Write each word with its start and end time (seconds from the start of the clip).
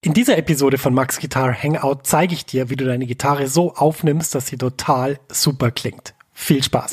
In 0.00 0.14
dieser 0.14 0.38
Episode 0.38 0.78
von 0.78 0.94
Max 0.94 1.18
Guitar 1.18 1.52
Hangout 1.52 2.02
zeige 2.04 2.32
ich 2.32 2.46
dir, 2.46 2.70
wie 2.70 2.76
du 2.76 2.84
deine 2.84 3.04
Gitarre 3.04 3.48
so 3.48 3.74
aufnimmst, 3.74 4.32
dass 4.32 4.46
sie 4.46 4.56
total 4.56 5.18
super 5.28 5.72
klingt. 5.72 6.14
Viel 6.32 6.62
Spaß! 6.62 6.92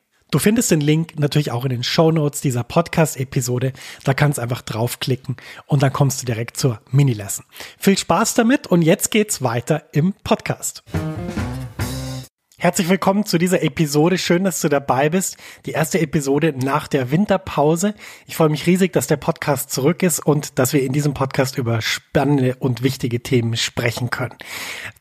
Du 0.31 0.39
findest 0.39 0.71
den 0.71 0.79
Link 0.79 1.19
natürlich 1.19 1.51
auch 1.51 1.65
in 1.65 1.71
den 1.71 1.83
Show 1.83 2.09
Notes 2.09 2.39
dieser 2.39 2.63
Podcast-Episode. 2.63 3.73
Da 4.05 4.13
kannst 4.13 4.37
du 4.37 4.41
einfach 4.41 4.61
draufklicken 4.61 5.35
und 5.65 5.83
dann 5.83 5.91
kommst 5.91 6.21
du 6.21 6.25
direkt 6.25 6.55
zur 6.55 6.79
Mini-Lesson. 6.89 7.43
Viel 7.77 7.97
Spaß 7.97 8.35
damit 8.35 8.65
und 8.65 8.81
jetzt 8.81 9.11
geht's 9.11 9.41
weiter 9.41 9.83
im 9.91 10.13
Podcast. 10.23 10.83
Herzlich 12.57 12.87
willkommen 12.87 13.25
zu 13.25 13.39
dieser 13.39 13.61
Episode. 13.61 14.17
Schön, 14.17 14.45
dass 14.45 14.61
du 14.61 14.69
dabei 14.69 15.09
bist. 15.09 15.35
Die 15.65 15.71
erste 15.71 15.99
Episode 15.99 16.53
nach 16.57 16.87
der 16.87 17.11
Winterpause. 17.11 17.93
Ich 18.25 18.37
freue 18.37 18.49
mich 18.49 18.67
riesig, 18.67 18.93
dass 18.93 19.07
der 19.07 19.17
Podcast 19.17 19.69
zurück 19.69 20.01
ist 20.01 20.25
und 20.25 20.59
dass 20.59 20.71
wir 20.71 20.81
in 20.81 20.93
diesem 20.93 21.13
Podcast 21.13 21.57
über 21.57 21.81
spannende 21.81 22.55
und 22.55 22.83
wichtige 22.83 23.21
Themen 23.21 23.57
sprechen 23.57 24.11
können. 24.11 24.37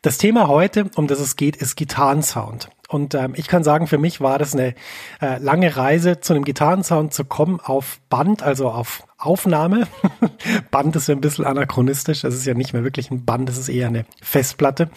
Das 0.02 0.18
Thema 0.18 0.48
heute, 0.48 0.90
um 0.96 1.06
das 1.06 1.20
es 1.20 1.36
geht, 1.36 1.54
ist 1.54 1.76
Gitarrensound. 1.76 2.68
Und 2.90 3.14
ähm, 3.14 3.34
ich 3.36 3.46
kann 3.46 3.62
sagen, 3.62 3.86
für 3.86 3.98
mich 3.98 4.20
war 4.20 4.40
das 4.40 4.52
eine 4.52 4.74
äh, 5.20 5.38
lange 5.38 5.76
Reise, 5.76 6.18
zu 6.18 6.32
einem 6.32 6.44
Gitarrensound 6.44 7.14
zu 7.14 7.24
kommen 7.24 7.60
auf 7.60 8.00
Band, 8.10 8.42
also 8.42 8.68
auf 8.68 9.04
Aufnahme. 9.20 9.86
Band 10.70 10.96
ist 10.96 11.08
ja 11.08 11.14
ein 11.14 11.20
bisschen 11.20 11.44
anachronistisch. 11.44 12.22
Das 12.22 12.34
ist 12.34 12.46
ja 12.46 12.54
nicht 12.54 12.72
mehr 12.72 12.84
wirklich 12.84 13.10
ein 13.10 13.24
Band, 13.24 13.48
das 13.48 13.58
ist 13.58 13.68
eher 13.68 13.88
eine 13.88 14.06
Festplatte. 14.22 14.90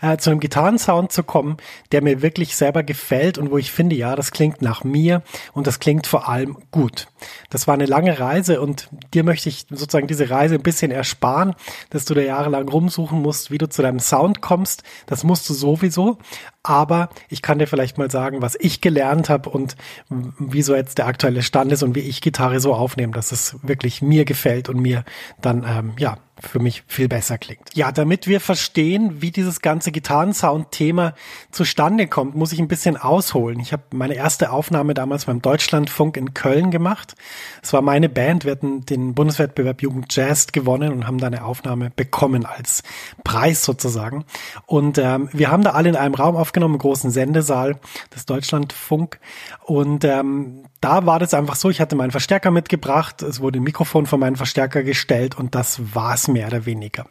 Äh, 0.00 0.16
zu 0.18 0.30
einem 0.30 0.40
Gitarrensound 0.40 1.12
zu 1.12 1.22
kommen, 1.22 1.56
der 1.92 2.02
mir 2.02 2.22
wirklich 2.22 2.56
selber 2.56 2.82
gefällt 2.82 3.38
und 3.38 3.50
wo 3.50 3.58
ich 3.58 3.70
finde, 3.70 3.96
ja, 3.96 4.16
das 4.16 4.32
klingt 4.32 4.62
nach 4.62 4.84
mir 4.84 5.22
und 5.52 5.66
das 5.66 5.78
klingt 5.78 6.06
vor 6.06 6.28
allem 6.28 6.56
gut. 6.70 7.08
Das 7.50 7.66
war 7.66 7.74
eine 7.74 7.86
lange 7.86 8.18
Reise 8.18 8.60
und 8.60 8.88
dir 9.14 9.24
möchte 9.24 9.48
ich 9.48 9.66
sozusagen 9.70 10.06
diese 10.06 10.30
Reise 10.30 10.56
ein 10.56 10.62
bisschen 10.62 10.90
ersparen, 10.90 11.54
dass 11.90 12.04
du 12.04 12.14
da 12.14 12.20
jahrelang 12.20 12.68
rumsuchen 12.68 13.22
musst, 13.22 13.50
wie 13.50 13.58
du 13.58 13.68
zu 13.68 13.82
deinem 13.82 14.00
Sound 14.00 14.40
kommst. 14.40 14.82
Das 15.06 15.24
musst 15.24 15.48
du 15.48 15.54
sowieso. 15.54 16.18
Aber 16.62 17.08
ich 17.30 17.40
kann 17.40 17.58
dir 17.58 17.66
vielleicht 17.66 17.96
mal 17.96 18.10
sagen, 18.10 18.42
was 18.42 18.54
ich 18.60 18.82
gelernt 18.82 19.30
habe 19.30 19.48
und 19.48 19.76
wieso 20.10 20.74
jetzt 20.74 20.98
der 20.98 21.06
aktuelle 21.06 21.42
Stand 21.42 21.72
ist 21.72 21.82
und 21.82 21.94
wie 21.94 22.00
ich 22.00 22.20
Gitarre 22.20 22.60
so 22.60 22.74
aufnehme, 22.74 23.14
dass 23.14 23.32
es 23.32 23.56
wirklich 23.68 24.02
mir 24.02 24.24
gefällt 24.24 24.68
und 24.68 24.80
mir 24.80 25.04
dann 25.40 25.64
ähm, 25.66 25.92
ja 25.98 26.18
für 26.40 26.58
mich 26.58 26.84
viel 26.86 27.08
besser 27.08 27.38
klingt. 27.38 27.74
Ja, 27.74 27.92
damit 27.92 28.26
wir 28.26 28.40
verstehen, 28.40 29.20
wie 29.20 29.30
dieses 29.30 29.60
ganze 29.60 29.92
Gitarrensound-Thema 29.92 31.14
zustande 31.50 32.06
kommt, 32.06 32.34
muss 32.34 32.52
ich 32.52 32.58
ein 32.58 32.68
bisschen 32.68 32.96
ausholen. 32.96 33.60
Ich 33.60 33.72
habe 33.72 33.82
meine 33.92 34.14
erste 34.14 34.52
Aufnahme 34.52 34.94
damals 34.94 35.24
beim 35.24 35.42
Deutschlandfunk 35.42 36.16
in 36.16 36.34
Köln 36.34 36.70
gemacht. 36.70 37.14
Es 37.62 37.72
war 37.72 37.82
meine 37.82 38.08
Band. 38.08 38.44
Wir 38.44 38.52
hatten 38.52 38.86
den 38.86 39.14
Bundeswettbewerb 39.14 39.82
Jugend 39.82 40.14
Jazz 40.14 40.48
gewonnen 40.48 40.92
und 40.92 41.06
haben 41.06 41.18
da 41.18 41.26
eine 41.26 41.44
Aufnahme 41.44 41.90
bekommen 41.94 42.46
als 42.46 42.82
Preis 43.24 43.64
sozusagen. 43.64 44.24
Und 44.66 44.98
ähm, 44.98 45.28
wir 45.32 45.50
haben 45.50 45.62
da 45.62 45.70
alle 45.70 45.88
in 45.88 45.96
einem 45.96 46.14
Raum 46.14 46.36
aufgenommen, 46.36 46.74
im 46.74 46.80
großen 46.80 47.10
Sendesaal 47.10 47.78
des 48.14 48.26
Deutschlandfunk. 48.26 49.18
Und 49.64 50.04
ähm, 50.04 50.64
da 50.80 51.06
war 51.06 51.18
das 51.18 51.34
einfach 51.34 51.56
so, 51.56 51.70
ich 51.70 51.80
hatte 51.80 51.96
meinen 51.96 52.12
Verstärker 52.12 52.50
mitgebracht, 52.50 53.22
es 53.22 53.40
wurde 53.40 53.58
ein 53.58 53.64
Mikrofon 53.64 54.06
von 54.06 54.20
meinem 54.20 54.36
Verstärker 54.36 54.84
gestellt 54.84 55.36
und 55.36 55.54
das 55.54 55.94
war's 55.94 56.27
mehr 56.28 56.46
oder 56.46 56.66
weniger. 56.66 57.06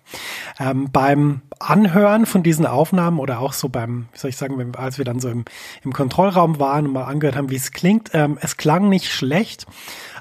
Ähm, 0.59 0.89
beim 0.91 1.41
Anhören 1.59 2.25
von 2.25 2.43
diesen 2.43 2.65
Aufnahmen 2.65 3.19
oder 3.19 3.39
auch 3.39 3.53
so 3.53 3.69
beim, 3.69 4.07
wie 4.13 4.19
soll 4.19 4.29
ich 4.29 4.37
sagen, 4.37 4.75
als 4.75 4.97
wir 4.97 5.05
dann 5.05 5.19
so 5.19 5.29
im, 5.29 5.45
im 5.83 5.93
Kontrollraum 5.93 6.59
waren 6.59 6.87
und 6.87 6.93
mal 6.93 7.05
angehört 7.05 7.35
haben, 7.35 7.49
wie 7.49 7.55
es 7.55 7.71
klingt, 7.71 8.11
ähm, 8.13 8.37
es 8.41 8.57
klang 8.57 8.89
nicht 8.89 9.11
schlecht, 9.11 9.65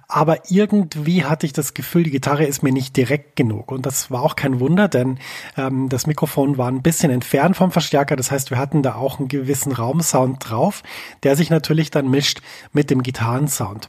aber 0.08 0.50
irgendwie 0.50 1.24
hatte 1.24 1.46
ich 1.46 1.52
das 1.52 1.74
Gefühl, 1.74 2.04
die 2.04 2.10
Gitarre 2.10 2.44
ist 2.44 2.62
mir 2.62 2.72
nicht 2.72 2.96
direkt 2.96 3.34
genug. 3.34 3.72
Und 3.72 3.86
das 3.86 4.10
war 4.10 4.22
auch 4.22 4.36
kein 4.36 4.60
Wunder, 4.60 4.88
denn 4.88 5.18
ähm, 5.56 5.88
das 5.88 6.06
Mikrofon 6.06 6.58
war 6.58 6.68
ein 6.68 6.82
bisschen 6.82 7.10
entfernt 7.10 7.56
vom 7.56 7.72
Verstärker. 7.72 8.14
Das 8.14 8.30
heißt, 8.30 8.50
wir 8.50 8.58
hatten 8.58 8.82
da 8.82 8.94
auch 8.94 9.18
einen 9.18 9.28
gewissen 9.28 9.72
Raumsound 9.72 10.48
drauf, 10.48 10.82
der 11.24 11.34
sich 11.34 11.50
natürlich 11.50 11.90
dann 11.90 12.08
mischt 12.08 12.40
mit 12.72 12.90
dem 12.90 13.02
Gitarrensound. 13.02 13.88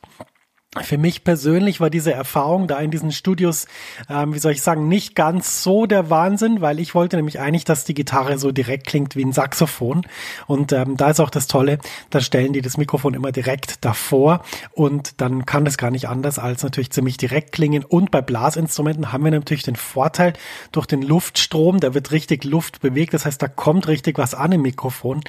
Für 0.83 0.97
mich 0.97 1.23
persönlich 1.23 1.79
war 1.79 1.89
diese 1.89 2.13
Erfahrung 2.13 2.67
da 2.67 2.79
in 2.79 2.91
diesen 2.91 3.11
Studios, 3.11 3.67
ähm, 4.09 4.33
wie 4.33 4.39
soll 4.39 4.51
ich 4.51 4.61
sagen, 4.61 4.87
nicht 4.87 5.15
ganz 5.15 5.63
so 5.63 5.85
der 5.85 6.09
Wahnsinn, 6.09 6.61
weil 6.61 6.79
ich 6.79 6.95
wollte 6.95 7.15
nämlich 7.15 7.39
eigentlich, 7.39 7.65
dass 7.65 7.83
die 7.83 7.93
Gitarre 7.93 8.37
so 8.37 8.51
direkt 8.51 8.87
klingt 8.87 9.15
wie 9.15 9.23
ein 9.23 9.33
Saxophon. 9.33 10.05
Und 10.47 10.71
ähm, 10.73 10.97
da 10.97 11.09
ist 11.09 11.19
auch 11.19 11.29
das 11.29 11.47
Tolle, 11.47 11.79
da 12.09 12.21
stellen 12.21 12.53
die 12.53 12.61
das 12.61 12.77
Mikrofon 12.77 13.13
immer 13.13 13.31
direkt 13.31 13.83
davor 13.85 14.43
und 14.73 15.21
dann 15.21 15.45
kann 15.45 15.65
das 15.65 15.77
gar 15.77 15.91
nicht 15.91 16.07
anders 16.07 16.39
als 16.39 16.63
natürlich 16.63 16.91
ziemlich 16.91 17.17
direkt 17.17 17.51
klingen. 17.51 17.83
Und 17.83 18.11
bei 18.11 18.21
Blasinstrumenten 18.21 19.11
haben 19.11 19.23
wir 19.23 19.31
natürlich 19.31 19.63
den 19.63 19.75
Vorteil 19.75 20.33
durch 20.71 20.85
den 20.85 21.01
Luftstrom, 21.01 21.79
da 21.79 21.93
wird 21.93 22.11
richtig 22.11 22.43
Luft 22.43 22.81
bewegt, 22.81 23.13
das 23.13 23.25
heißt, 23.25 23.41
da 23.41 23.47
kommt 23.47 23.87
richtig 23.87 24.17
was 24.17 24.33
an 24.33 24.51
im 24.51 24.61
Mikrofon. 24.61 25.21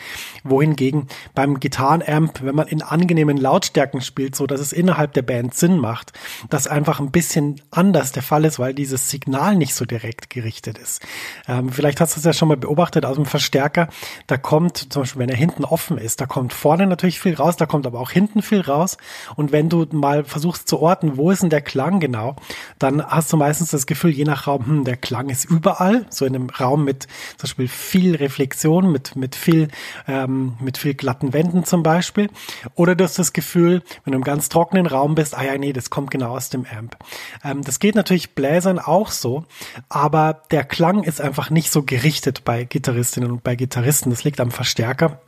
Wohingegen 0.45 1.09
beim 1.35 1.61
Gitarrenamp, 1.61 2.43
wenn 2.43 2.55
man 2.55 2.69
in 2.69 2.83
angenehmen 2.83 3.37
Lautstärken 3.37 4.01
spielt, 4.01 4.35
so 4.35 4.47
dass 4.47 4.61
es 4.61 4.73
innerhalb 4.73 5.13
der 5.13 5.23
Band 5.23 5.38
Sinn 5.51 5.79
macht, 5.79 6.13
dass 6.51 6.67
einfach 6.67 7.01
ein 7.01 7.11
bisschen 7.11 7.61
anders 7.71 8.13
der 8.13 8.23
Fall 8.23 8.45
ist, 8.45 8.59
weil 8.59 8.75
dieses 8.75 9.11
Signal 9.11 9.57
nicht 9.57 9.75
so 9.75 9.85
direkt 9.85 10.31
gerichtet 10.31 10.79
ist. 10.79 11.03
Ähm, 11.47 11.71
vielleicht 11.71 12.01
hast 12.01 12.17
du 12.17 12.21
es 12.21 12.25
ja 12.25 12.33
schon 12.33 12.49
mal 12.49 12.57
beobachtet 12.57 13.05
aus 13.05 13.17
dem 13.17 13.27
Verstärker. 13.27 13.89
Da 14.27 14.37
kommt, 14.37 14.93
zum 14.93 15.03
Beispiel, 15.03 15.21
wenn 15.21 15.29
er 15.29 15.37
hinten 15.37 15.65
offen 15.65 15.99
ist, 15.99 16.21
da 16.21 16.27
kommt 16.27 16.53
vorne 16.53 16.87
natürlich 16.87 17.21
viel 17.21 17.35
raus, 17.35 17.57
da 17.57 17.67
kommt 17.67 17.87
aber 17.87 18.01
auch 18.01 18.11
hinten 18.11 18.43
viel 18.43 18.61
raus. 18.61 18.97
Und 19.37 19.53
wenn 19.53 19.69
du 19.69 19.87
mal 19.93 20.25
versuchst 20.25 20.69
zu 20.69 20.81
orten, 20.81 21.17
wo 21.17 21.31
ist 21.31 21.43
denn 21.43 21.51
der 21.51 21.63
Klang 21.63 22.01
genau, 22.01 22.37
dann 22.79 23.05
hast 23.05 23.33
du 23.33 23.37
meistens 23.37 23.71
das 23.71 23.87
Gefühl, 23.87 24.11
je 24.11 24.25
nach 24.25 24.47
Raum, 24.47 24.67
hm, 24.67 24.85
der 24.85 24.97
Klang 24.97 25.29
ist 25.29 25.45
überall, 25.45 26.07
so 26.11 26.25
in 26.25 26.35
einem 26.35 26.51
Raum 26.51 26.85
mit 26.85 27.05
zum 27.37 27.47
Beispiel 27.49 27.69
viel 27.69 28.17
Reflexion, 28.17 28.91
mit, 28.91 29.17
mit 29.17 29.35
viel, 29.35 29.69
ähm, 30.07 30.55
mit 30.61 30.79
viel 30.79 30.95
glatten 30.95 31.33
Wänden 31.33 31.65
zum 31.65 31.83
Beispiel. 31.83 32.29
Oder 32.75 32.95
du 32.95 33.05
hast 33.05 33.19
das 33.19 33.33
Gefühl, 33.33 33.83
wenn 34.05 34.13
du 34.13 34.19
im 34.19 34.25
ganz 34.25 34.49
trockenen 34.49 34.87
Raum 34.87 35.15
bist, 35.19 35.37
ah 35.37 35.43
ja, 35.43 35.59
nee, 35.59 35.73
das 35.73 35.91
kommt 35.91 36.13
genau 36.13 36.37
aus 36.37 36.49
dem 36.49 36.65
Amp. 36.65 36.97
Ähm, 37.43 37.63
das 37.65 37.81
geht 37.81 37.97
natürlich 37.97 38.37
Bläsern 38.37 38.79
auch 38.79 39.11
so, 39.11 39.45
aber 39.89 40.43
der 40.53 40.63
Klang 40.63 41.03
ist 41.03 41.21
einfach 41.21 41.51
nicht 41.51 41.73
so 41.73 41.83
gerichtet 41.83 42.45
bei 42.45 42.63
Gitarristinnen 42.63 43.33
und 43.33 43.43
bei 43.43 43.57
Gitarristen. 43.57 44.11
Das 44.11 44.23
liegt 44.23 44.39
am 44.39 44.53
Verstärker 44.53 45.21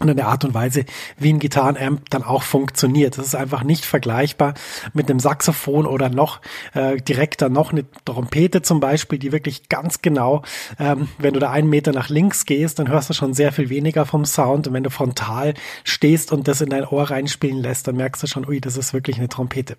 und 0.00 0.08
in 0.08 0.16
der 0.16 0.28
Art 0.28 0.44
und 0.44 0.54
Weise, 0.54 0.86
wie 1.18 1.32
ein 1.32 1.38
Gitarrenamp 1.38 2.08
dann 2.08 2.24
auch 2.24 2.42
funktioniert. 2.42 3.18
Das 3.18 3.26
ist 3.26 3.34
einfach 3.34 3.62
nicht 3.62 3.84
vergleichbar 3.84 4.54
mit 4.94 5.10
einem 5.10 5.20
Saxophon 5.20 5.86
oder 5.86 6.08
noch 6.08 6.40
äh, 6.72 6.96
direkter 6.96 7.50
noch 7.50 7.72
eine 7.72 7.84
Trompete 8.06 8.62
zum 8.62 8.80
Beispiel, 8.80 9.18
die 9.18 9.30
wirklich 9.30 9.68
ganz 9.68 10.00
genau, 10.00 10.42
ähm, 10.78 11.08
wenn 11.18 11.34
du 11.34 11.40
da 11.40 11.50
einen 11.50 11.68
Meter 11.68 11.92
nach 11.92 12.08
links 12.08 12.46
gehst, 12.46 12.78
dann 12.78 12.88
hörst 12.88 13.10
du 13.10 13.14
schon 13.14 13.34
sehr 13.34 13.52
viel 13.52 13.68
weniger 13.68 14.06
vom 14.06 14.24
Sound. 14.24 14.68
Und 14.68 14.72
wenn 14.72 14.84
du 14.84 14.90
frontal 14.90 15.52
stehst 15.84 16.32
und 16.32 16.48
das 16.48 16.62
in 16.62 16.70
dein 16.70 16.86
Ohr 16.86 17.10
reinspielen 17.10 17.58
lässt, 17.58 17.86
dann 17.86 17.96
merkst 17.96 18.22
du 18.22 18.26
schon, 18.26 18.48
ui, 18.48 18.60
das 18.60 18.78
ist 18.78 18.94
wirklich 18.94 19.18
eine 19.18 19.28
Trompete. 19.28 19.76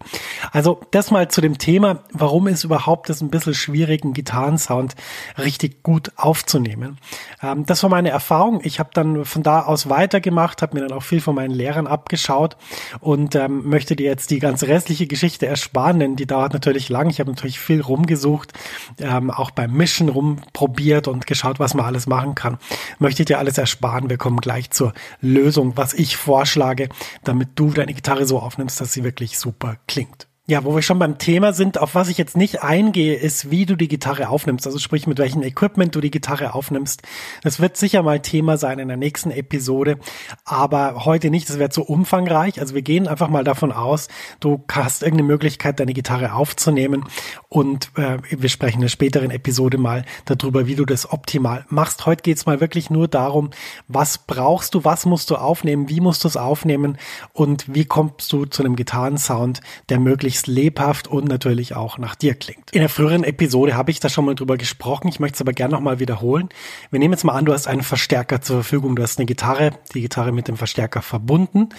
Also 0.51 0.81
das 0.91 1.09
mal 1.09 1.29
zu 1.29 1.41
dem 1.41 1.57
Thema, 1.57 2.03
warum 2.11 2.47
ist 2.47 2.63
überhaupt 2.63 3.09
das 3.09 3.21
ein 3.21 3.31
bisschen 3.31 3.55
schwierig, 3.55 4.03
einen 4.03 4.13
Gitarrensound 4.13 4.95
richtig 5.39 5.81
gut 5.81 6.11
aufzunehmen. 6.15 6.99
Ähm, 7.41 7.65
das 7.65 7.81
war 7.81 7.89
meine 7.89 8.09
Erfahrung. 8.09 8.61
Ich 8.63 8.79
habe 8.79 8.91
dann 8.93 9.25
von 9.25 9.41
da 9.41 9.61
aus 9.63 9.89
weiter 9.89 10.10
weitergemacht, 10.11 10.61
habe 10.61 10.75
mir 10.75 10.87
dann 10.87 10.97
auch 10.97 11.03
viel 11.03 11.21
von 11.21 11.35
meinen 11.35 11.51
Lehrern 11.51 11.87
abgeschaut 11.87 12.57
und 12.99 13.35
ähm, 13.35 13.67
möchte 13.69 13.95
dir 13.95 14.07
jetzt 14.07 14.29
die 14.31 14.39
ganze 14.39 14.67
restliche 14.67 15.07
Geschichte 15.07 15.47
ersparen, 15.47 15.99
denn 15.99 16.15
die 16.15 16.27
dauert 16.27 16.53
natürlich 16.53 16.89
lang. 16.89 17.09
Ich 17.09 17.19
habe 17.19 17.31
natürlich 17.31 17.59
viel 17.59 17.81
rumgesucht, 17.81 18.51
ähm, 18.99 19.31
auch 19.31 19.51
beim 19.51 19.71
Mischen 19.73 20.09
rumprobiert 20.09 21.07
und 21.07 21.27
geschaut, 21.27 21.59
was 21.59 21.73
man 21.73 21.85
alles 21.85 22.07
machen 22.07 22.35
kann. 22.35 22.57
Möchte 22.99 23.23
ich 23.23 23.27
dir 23.27 23.39
alles 23.39 23.57
ersparen. 23.57 24.09
Wir 24.09 24.17
kommen 24.17 24.41
gleich 24.41 24.71
zur 24.71 24.93
Lösung, 25.21 25.73
was 25.77 25.93
ich 25.93 26.17
vorschlage, 26.17 26.89
damit 27.23 27.49
du 27.55 27.71
deine 27.71 27.93
Gitarre 27.93 28.25
so 28.25 28.39
aufnimmst, 28.39 28.81
dass 28.81 28.93
sie 28.93 29.03
wirklich 29.03 29.39
super 29.39 29.77
klingt. 29.87 30.30
Ja, 30.51 30.65
wo 30.65 30.75
wir 30.75 30.81
schon 30.81 30.99
beim 30.99 31.17
Thema 31.17 31.53
sind, 31.53 31.77
auf 31.77 31.95
was 31.95 32.09
ich 32.09 32.17
jetzt 32.17 32.35
nicht 32.35 32.61
eingehe, 32.61 33.15
ist, 33.15 33.51
wie 33.51 33.65
du 33.65 33.77
die 33.77 33.87
Gitarre 33.87 34.27
aufnimmst. 34.27 34.67
Also 34.67 34.79
sprich, 34.79 35.07
mit 35.07 35.17
welchem 35.17 35.43
Equipment 35.43 35.95
du 35.95 36.01
die 36.01 36.11
Gitarre 36.11 36.53
aufnimmst. 36.53 37.03
Das 37.41 37.61
wird 37.61 37.77
sicher 37.77 38.03
mal 38.03 38.19
Thema 38.19 38.57
sein 38.57 38.77
in 38.77 38.89
der 38.89 38.97
nächsten 38.97 39.31
Episode, 39.31 39.97
aber 40.43 41.05
heute 41.05 41.29
nicht. 41.29 41.49
Das 41.49 41.57
wäre 41.57 41.69
zu 41.69 41.83
umfangreich. 41.83 42.59
Also 42.59 42.75
wir 42.75 42.81
gehen 42.81 43.07
einfach 43.07 43.29
mal 43.29 43.45
davon 43.45 43.71
aus, 43.71 44.09
du 44.41 44.61
hast 44.69 45.03
irgendeine 45.03 45.29
Möglichkeit, 45.29 45.79
deine 45.79 45.93
Gitarre 45.93 46.33
aufzunehmen 46.33 47.05
und 47.47 47.89
äh, 47.95 48.17
wir 48.29 48.49
sprechen 48.49 48.79
in 48.79 48.81
der 48.81 48.89
späteren 48.89 49.31
Episode 49.31 49.77
mal 49.77 50.03
darüber, 50.25 50.67
wie 50.67 50.75
du 50.75 50.83
das 50.83 51.13
optimal 51.13 51.65
machst. 51.69 52.05
Heute 52.05 52.23
geht's 52.23 52.45
mal 52.45 52.59
wirklich 52.59 52.89
nur 52.89 53.07
darum, 53.07 53.51
was 53.87 54.17
brauchst 54.17 54.73
du, 54.73 54.83
was 54.83 55.05
musst 55.05 55.29
du 55.29 55.37
aufnehmen, 55.37 55.87
wie 55.87 56.01
musst 56.01 56.25
du 56.25 56.27
es 56.27 56.35
aufnehmen 56.35 56.97
und 57.31 57.73
wie 57.73 57.85
kommst 57.85 58.33
du 58.33 58.43
zu 58.43 58.63
einem 58.63 58.75
Gitarrensound, 58.75 59.61
der 59.87 60.01
möglichst 60.01 60.40
möglichst 60.41 60.47
lebhaft 60.47 61.07
und 61.07 61.27
natürlich 61.27 61.75
auch 61.75 61.97
nach 61.97 62.15
dir 62.15 62.35
klingt. 62.35 62.71
In 62.71 62.79
der 62.79 62.89
früheren 62.89 63.23
Episode 63.23 63.75
habe 63.75 63.91
ich 63.91 63.99
da 63.99 64.09
schon 64.09 64.25
mal 64.25 64.35
drüber 64.35 64.57
gesprochen. 64.57 65.07
Ich 65.07 65.19
möchte 65.19 65.35
es 65.35 65.41
aber 65.41 65.53
gerne 65.53 65.73
nochmal 65.73 65.99
wiederholen. 65.99 66.49
Wir 66.89 66.99
nehmen 66.99 67.13
jetzt 67.13 67.23
mal 67.23 67.33
an, 67.33 67.45
du 67.45 67.53
hast 67.53 67.67
einen 67.67 67.83
Verstärker 67.83 68.41
zur 68.41 68.57
Verfügung. 68.57 68.95
Du 68.95 69.03
hast 69.03 69.19
eine 69.19 69.25
Gitarre, 69.25 69.71
die 69.93 70.01
Gitarre 70.01 70.31
mit 70.31 70.47
dem 70.47 70.57
Verstärker 70.57 71.01
verbunden. 71.01 71.69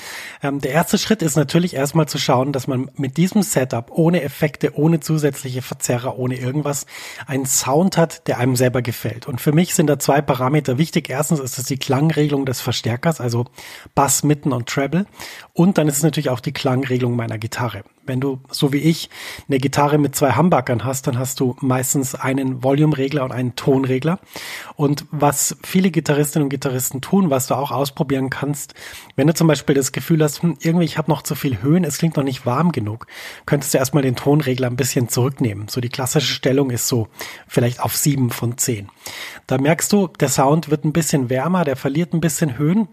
Ähm, 0.43 0.61
der 0.61 0.73
erste 0.73 0.99
Schritt 0.99 1.23
ist 1.23 1.37
natürlich 1.37 1.75
erstmal 1.75 2.07
zu 2.07 2.19
schauen, 2.19 2.53
dass 2.53 2.67
man 2.67 2.91
mit 2.97 3.17
diesem 3.17 3.43
Setup 3.43 3.91
ohne 3.91 4.23
Effekte, 4.23 4.77
ohne 4.77 5.01
zusätzliche 5.01 5.63
Verzerrer, 5.63 6.19
ohne 6.19 6.37
irgendwas 6.37 6.87
einen 7.27 7.47
Sound 7.47 7.97
hat, 7.97 8.27
der 8.29 8.39
einem 8.39 8.57
selber 8.57 8.83
gefällt. 8.83 9.27
Und 9.27 9.41
für 9.41 9.53
mich 9.53 9.75
sind 9.75 9.87
da 9.87 9.99
zwei 9.99 10.21
Parameter 10.21 10.79
wichtig. 10.79 11.09
Erstens 11.11 11.41
ist 11.41 11.59
es 11.59 11.67
die 11.67 11.79
Klangregelung 11.79 12.47
des 12.47 12.61
Verstärkers, 12.61 13.21
also 13.21 13.47
Bass, 13.95 14.23
Mitten 14.23 14.53
und 14.53 14.69
Treble. 14.69 15.07
Und 15.53 15.79
dann 15.79 15.89
ist 15.89 15.99
es 15.99 16.03
natürlich 16.03 16.31
auch 16.31 16.41
die 16.41 16.53
Klangregelung 16.53 17.17
meiner 17.17 17.39
Gitarre. 17.39 17.83
Wenn 18.05 18.21
du, 18.21 18.41
so 18.51 18.73
wie 18.73 18.79
ich, 18.79 19.11
eine 19.49 19.59
Gitarre 19.59 19.99
mit 19.99 20.17
zwei 20.17 20.37
Humbuckern 20.37 20.85
hast, 20.85 21.07
dann 21.07 21.19
hast 21.19 21.41
du 21.41 21.57
meistens 21.61 22.15
einen 22.15 22.63
Volume-Regler 22.63 23.25
und 23.25 23.33
einen 23.33 23.55
Tonregler. 23.57 24.19
Und 24.75 25.07
was 25.11 25.57
viele 25.63 25.91
Gitarristinnen 25.91 26.45
und 26.45 26.51
Gitarristen 26.51 27.01
tun, 27.01 27.31
was 27.31 27.47
du 27.47 27.55
auch 27.55 27.71
ausprobieren 27.71 28.31
kannst, 28.31 28.75
wenn 29.17 29.27
du 29.27 29.35
zum 29.35 29.47
Beispiel 29.47 29.75
das 29.75 29.93
Gefühl 29.93 30.23
hast, 30.23 30.43
hm, 30.43 30.57
irgendwie 30.61 30.85
ich 30.85 30.99
habe 30.99 31.11
noch 31.11 31.23
zu 31.23 31.35
viel 31.35 31.63
Höhen, 31.63 31.85
es 31.85 31.99
klingt 31.99 32.17
noch 32.17 32.25
nicht 32.25 32.47
warm 32.47 32.73
genug, 32.73 33.07
könntest 33.47 33.75
du 33.75 33.79
erstmal 33.79 34.03
den 34.03 34.17
Tonregler 34.17 34.69
ein 34.69 34.77
bisschen 34.77 35.09
zurücknehmen. 35.09 35.69
So 35.69 35.81
die 35.81 35.89
klassische 35.89 36.33
Stellung 36.33 36.71
ist 36.71 36.89
so 36.89 37.09
vielleicht 37.47 37.81
auf 37.81 37.97
sieben 37.97 38.31
von 38.31 38.59
zehn. 38.59 38.89
Da 39.47 39.59
merkst 39.59 39.93
du, 39.93 40.09
der 40.09 40.29
Sound 40.29 40.71
wird 40.71 40.85
ein 40.85 40.93
bisschen 40.93 41.31
wärmer, 41.31 41.65
der 41.65 41.77
verliert 41.77 42.13
ein 42.13 42.21
bisschen 42.21 42.59
Höhen 42.59 42.89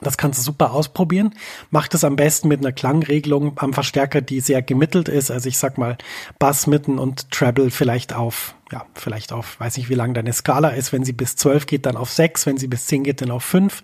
das 0.00 0.16
kannst 0.16 0.38
du 0.38 0.42
super 0.42 0.72
ausprobieren. 0.72 1.34
Mach 1.70 1.86
das 1.86 2.02
am 2.02 2.16
besten 2.16 2.48
mit 2.48 2.60
einer 2.60 2.72
Klangregelung 2.72 3.52
am 3.56 3.74
Verstärker, 3.74 4.22
die 4.22 4.40
sehr 4.40 4.62
gemittelt 4.62 5.08
ist. 5.08 5.30
Also 5.30 5.48
ich 5.48 5.58
sag 5.58 5.76
mal 5.76 5.98
Bass, 6.38 6.66
Mitten 6.66 6.98
und 6.98 7.30
Treble 7.30 7.70
vielleicht 7.70 8.14
auf, 8.14 8.54
ja, 8.70 8.86
vielleicht 8.94 9.34
auf, 9.34 9.60
weiß 9.60 9.76
nicht, 9.76 9.90
wie 9.90 9.94
lang 9.94 10.14
deine 10.14 10.32
Skala 10.32 10.70
ist. 10.70 10.94
Wenn 10.94 11.04
sie 11.04 11.12
bis 11.12 11.36
12 11.36 11.66
geht, 11.66 11.84
dann 11.84 11.98
auf 11.98 12.10
6. 12.10 12.46
Wenn 12.46 12.56
sie 12.56 12.68
bis 12.68 12.86
10 12.86 13.04
geht, 13.04 13.20
dann 13.20 13.30
auf 13.30 13.44
5. 13.44 13.82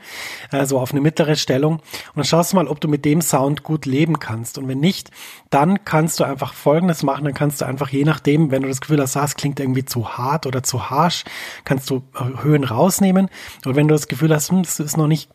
Also 0.51 0.81
auf 0.81 0.93
eine 0.93 1.03
mittlere 1.03 1.37
Stellung. 1.37 1.75
Und 1.75 2.17
dann 2.17 2.25
schaust 2.25 2.53
du 2.53 2.57
mal, 2.57 2.69
ob 2.69 2.81
du 2.81 2.89
mit 2.89 3.05
dem 3.05 3.21
Sound 3.21 3.63
gut 3.63 3.85
leben 3.85 4.19
kannst. 4.19 4.57
Und 4.57 4.67
wenn 4.67 4.81
nicht, 4.81 5.11
dann 5.51 5.85
kannst 5.85 6.21
du 6.21 6.25
einfach 6.25 6.55
Folgendes 6.55 7.03
machen. 7.03 7.27
Dann 7.27 7.35
kannst 7.35 7.61
du 7.61 7.67
einfach 7.67 7.91
je 7.91 8.05
nachdem, 8.05 8.51
wenn 8.51 8.63
du 8.63 8.69
das 8.69 8.81
Gefühl 8.81 9.03
hast, 9.03 9.15
das 9.15 9.37
klingt 9.37 9.61
irgendwie 9.61 9.85
zu 9.85 10.17
hart 10.17 10.47
oder 10.47 10.63
zu 10.63 10.89
harsch, 10.89 11.25
kannst 11.65 11.91
du 11.91 12.03
äh, 12.15 12.43
Höhen 12.43 12.65
rausnehmen. 12.65 13.29
Und 13.67 13.77
wenn 13.77 13.89
du 13.89 13.95
das 13.95 14.09
Gefühl 14.09 14.35
hast, 14.35 14.51
hm, 14.51 14.63
das 14.63 14.81
ist 14.81 14.97
noch 14.97 15.07
nicht 15.07 15.29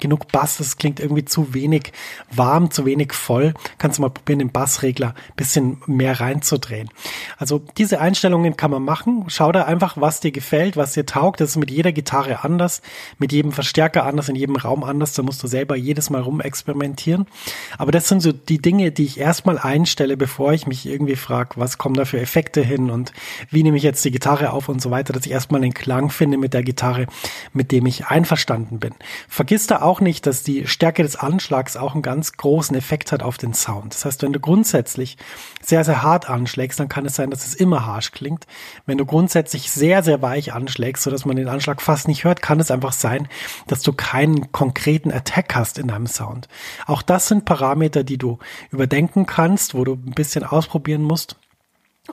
genug 0.00 0.28
Bass, 0.32 0.56
das 0.56 0.76
klingt 0.76 1.00
irgendwie 1.00 1.24
zu 1.24 1.54
wenig 1.54 1.92
warm, 2.30 2.70
zu 2.70 2.84
wenig 2.84 3.12
voll, 3.12 3.54
kannst 3.78 3.98
du 3.98 4.02
mal 4.02 4.10
probieren, 4.10 4.40
den 4.40 4.50
Bassregler 4.50 5.14
bisschen 5.36 5.80
mehr 5.86 6.20
reinzudrehen. 6.20 6.90
Also 7.38 7.62
diese 7.78 8.00
Einstellungen 8.00 8.56
kann 8.56 8.70
man 8.70 8.82
machen. 8.82 9.24
Schau 9.28 9.52
da 9.52 9.64
einfach, 9.64 9.96
was 9.96 10.20
dir 10.20 10.32
gefällt, 10.32 10.76
was 10.76 10.92
dir 10.92 11.06
taugt. 11.06 11.40
Das 11.40 11.50
ist 11.50 11.56
mit 11.56 11.70
jeder 11.70 11.92
Gitarre 11.92 12.44
anders, 12.44 12.82
mit 13.18 13.32
jedem 13.32 13.52
Verstärker 13.52 14.04
anders, 14.06 14.28
in 14.28 14.34
jedem 14.34 14.56
Raum 14.56 14.84
anders. 14.84 15.14
Da 15.14 15.22
musst 15.22 15.42
du 15.42 15.46
selber 15.46 15.76
jedes 15.76 16.10
Mal 16.10 16.20
rumexperimentieren. 16.20 17.26
Aber 17.78 17.92
das 17.92 18.08
sind 18.08 18.20
so 18.20 18.32
die 18.32 18.60
Dinge, 18.60 18.90
die 18.90 19.04
ich 19.04 19.18
erstmal 19.18 19.58
einstelle, 19.58 20.16
bevor 20.16 20.52
ich 20.52 20.66
mich 20.66 20.86
irgendwie 20.86 21.16
frage, 21.16 21.50
was 21.56 21.78
kommen 21.78 21.94
da 21.94 22.04
für 22.04 22.20
Effekte 22.20 22.60
hin 22.60 22.90
und 22.90 23.12
wie 23.50 23.62
nehme 23.62 23.76
ich 23.76 23.82
jetzt 23.82 24.04
die 24.04 24.10
Gitarre 24.10 24.52
auf 24.52 24.68
und 24.68 24.82
so 24.82 24.90
weiter, 24.90 25.12
dass 25.12 25.26
ich 25.26 25.32
erstmal 25.32 25.60
den 25.60 25.74
Klang 25.74 26.10
finde 26.10 26.38
mit 26.38 26.54
der 26.54 26.62
Gitarre, 26.62 27.06
mit 27.52 27.72
dem 27.72 27.86
ich 27.86 28.06
einverstanden 28.06 28.80
bin. 28.80 28.92
Vergiss 29.28 29.59
vergiss 29.60 29.66
da 29.66 29.82
auch 29.84 30.00
nicht, 30.00 30.26
dass 30.26 30.42
die 30.42 30.66
Stärke 30.66 31.02
des 31.02 31.16
Anschlags 31.16 31.76
auch 31.76 31.92
einen 31.92 32.02
ganz 32.02 32.32
großen 32.32 32.74
Effekt 32.76 33.12
hat 33.12 33.22
auf 33.22 33.36
den 33.36 33.52
Sound. 33.52 33.92
Das 33.92 34.06
heißt, 34.06 34.22
wenn 34.22 34.32
du 34.32 34.40
grundsätzlich 34.40 35.18
sehr, 35.62 35.84
sehr 35.84 36.02
hart 36.02 36.30
anschlägst, 36.30 36.80
dann 36.80 36.88
kann 36.88 37.04
es 37.04 37.16
sein, 37.16 37.30
dass 37.30 37.46
es 37.46 37.54
immer 37.54 37.84
harsch 37.84 38.12
klingt. 38.12 38.46
Wenn 38.86 38.96
du 38.96 39.04
grundsätzlich 39.04 39.70
sehr, 39.70 40.02
sehr 40.02 40.22
weich 40.22 40.54
anschlägst, 40.54 41.02
sodass 41.02 41.26
man 41.26 41.36
den 41.36 41.48
Anschlag 41.48 41.82
fast 41.82 42.08
nicht 42.08 42.24
hört, 42.24 42.40
kann 42.40 42.58
es 42.58 42.70
einfach 42.70 42.92
sein, 42.92 43.28
dass 43.66 43.82
du 43.82 43.92
keinen 43.92 44.50
konkreten 44.50 45.12
Attack 45.12 45.54
hast 45.54 45.78
in 45.78 45.88
deinem 45.88 46.06
Sound. 46.06 46.48
Auch 46.86 47.02
das 47.02 47.28
sind 47.28 47.44
Parameter, 47.44 48.02
die 48.02 48.18
du 48.18 48.38
überdenken 48.70 49.26
kannst, 49.26 49.74
wo 49.74 49.84
du 49.84 49.92
ein 49.92 50.14
bisschen 50.14 50.44
ausprobieren 50.44 51.02
musst 51.02 51.36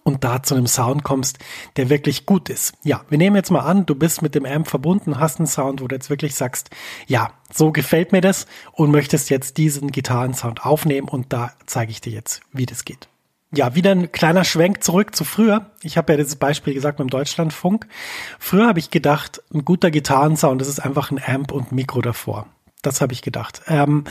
und 0.04 0.24
da 0.24 0.44
zu 0.44 0.56
einem 0.56 0.68
Sound 0.68 1.04
kommst, 1.04 1.40
der 1.76 1.90
wirklich 1.90 2.26
gut 2.26 2.50
ist. 2.50 2.74
Ja, 2.84 3.04
wir 3.10 3.18
nehmen 3.18 3.36
jetzt 3.36 3.52
mal 3.52 3.62
an, 3.62 3.86
du 3.86 3.96
bist 3.96 4.22
mit 4.22 4.36
dem 4.36 4.46
Amp 4.46 4.68
verbunden, 4.68 5.20
hast 5.20 5.40
einen 5.40 5.48
Sound, 5.48 5.82
wo 5.82 5.88
du 5.88 5.96
jetzt 5.96 6.10
wirklich 6.10 6.36
sagst, 6.36 6.70
ja, 7.08 7.32
so 7.52 7.72
gefällt 7.72 8.12
mir 8.12 8.22
das 8.22 8.48
und 8.74 8.92
möchtest 8.92 9.30
jetzt 9.30 9.58
diesen 9.58 9.92
Gitarrensound 9.92 10.66
aufnehmen 10.66 11.08
und 11.08 11.32
da 11.34 11.54
zeige 11.66 11.92
ich 11.92 12.02
dir 12.02 12.12
jetzt, 12.14 12.42
wie 12.52 12.66
das 12.66 12.86
geht. 12.86 13.08
Ja, 13.54 13.76
wieder 13.76 13.92
ein 13.92 14.12
kleiner 14.12 14.44
Schwenk 14.44 14.84
zurück 14.84 15.16
zu 15.16 15.24
früher. 15.24 15.72
Ich 15.82 15.98
habe 15.98 16.12
ja 16.12 16.18
dieses 16.18 16.36
Beispiel 16.36 16.74
gesagt 16.74 16.98
beim 16.98 17.10
Deutschlandfunk. 17.10 17.88
Früher 18.40 18.68
habe 18.68 18.80
ich 18.80 18.92
gedacht, 18.92 19.42
ein 19.54 19.64
guter 19.64 19.90
Gitarrensound, 19.90 20.60
das 20.60 20.68
ist 20.68 20.80
einfach 20.80 21.12
ein 21.12 21.22
Amp 21.26 21.54
und 21.54 21.72
Mikro 21.72 22.02
davor. 22.02 22.48
Das 22.82 23.00
habe 23.00 23.14
ich 23.14 23.22
gedacht. 23.22 23.62
Ähm, 23.68 24.04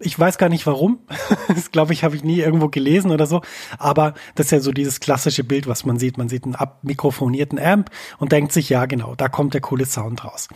ich 0.00 0.18
weiß 0.18 0.38
gar 0.38 0.48
nicht 0.48 0.66
warum. 0.66 1.00
das 1.48 1.72
glaube 1.72 1.92
ich, 1.92 2.04
habe 2.04 2.14
ich 2.14 2.22
nie 2.22 2.40
irgendwo 2.40 2.68
gelesen 2.68 3.10
oder 3.10 3.26
so. 3.26 3.42
Aber 3.78 4.14
das 4.34 4.46
ist 4.46 4.52
ja 4.52 4.60
so 4.60 4.72
dieses 4.72 5.00
klassische 5.00 5.44
Bild, 5.44 5.66
was 5.66 5.84
man 5.84 5.98
sieht. 5.98 6.18
Man 6.18 6.28
sieht 6.28 6.44
einen 6.44 6.54
abmikrofonierten 6.54 7.58
Amp 7.58 7.90
und 8.18 8.32
denkt 8.32 8.52
sich, 8.52 8.68
ja 8.68 8.86
genau, 8.86 9.14
da 9.16 9.28
kommt 9.28 9.54
der 9.54 9.60
coole 9.60 9.86
Sound 9.86 10.24
raus. 10.24 10.48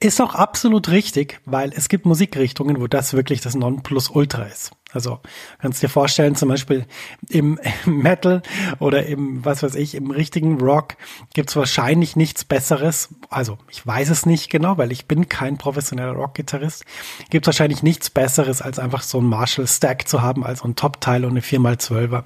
Ist 0.00 0.20
auch 0.20 0.34
absolut 0.34 0.88
richtig, 0.88 1.40
weil 1.44 1.72
es 1.74 1.88
gibt 1.88 2.06
Musikrichtungen, 2.06 2.80
wo 2.80 2.86
das 2.86 3.12
wirklich 3.12 3.40
das 3.40 3.54
Nonplusultra 3.54 4.44
ist. 4.44 4.72
Also 4.92 5.20
kannst 5.60 5.82
dir 5.82 5.88
vorstellen, 5.88 6.34
zum 6.34 6.48
Beispiel 6.48 6.86
im 7.28 7.58
Metal 7.84 8.42
oder 8.78 9.06
im, 9.06 9.44
was 9.44 9.62
weiß 9.62 9.74
ich, 9.76 9.94
im 9.94 10.10
richtigen 10.10 10.60
Rock 10.60 10.96
gibt's 11.34 11.56
wahrscheinlich 11.56 12.16
nichts 12.16 12.44
Besseres. 12.44 13.08
Also 13.28 13.58
ich 13.68 13.86
weiß 13.86 14.10
es 14.10 14.26
nicht 14.26 14.50
genau, 14.50 14.78
weil 14.78 14.90
ich 14.92 15.06
bin 15.06 15.28
kein 15.28 15.58
professioneller 15.58 16.12
Rockgitarrist. 16.12 16.84
Gibt 17.30 17.46
wahrscheinlich 17.46 17.82
nichts 17.82 18.10
Besseres, 18.10 18.62
als 18.62 18.78
einfach 18.78 19.02
so 19.02 19.18
ein 19.18 19.26
Marshall 19.26 19.66
Stack 19.66 20.08
zu 20.08 20.22
haben, 20.22 20.44
als 20.44 20.64
ein 20.64 20.76
Top-Teil 20.76 21.24
und 21.24 21.32
eine 21.32 21.40
4x12er. 21.40 22.24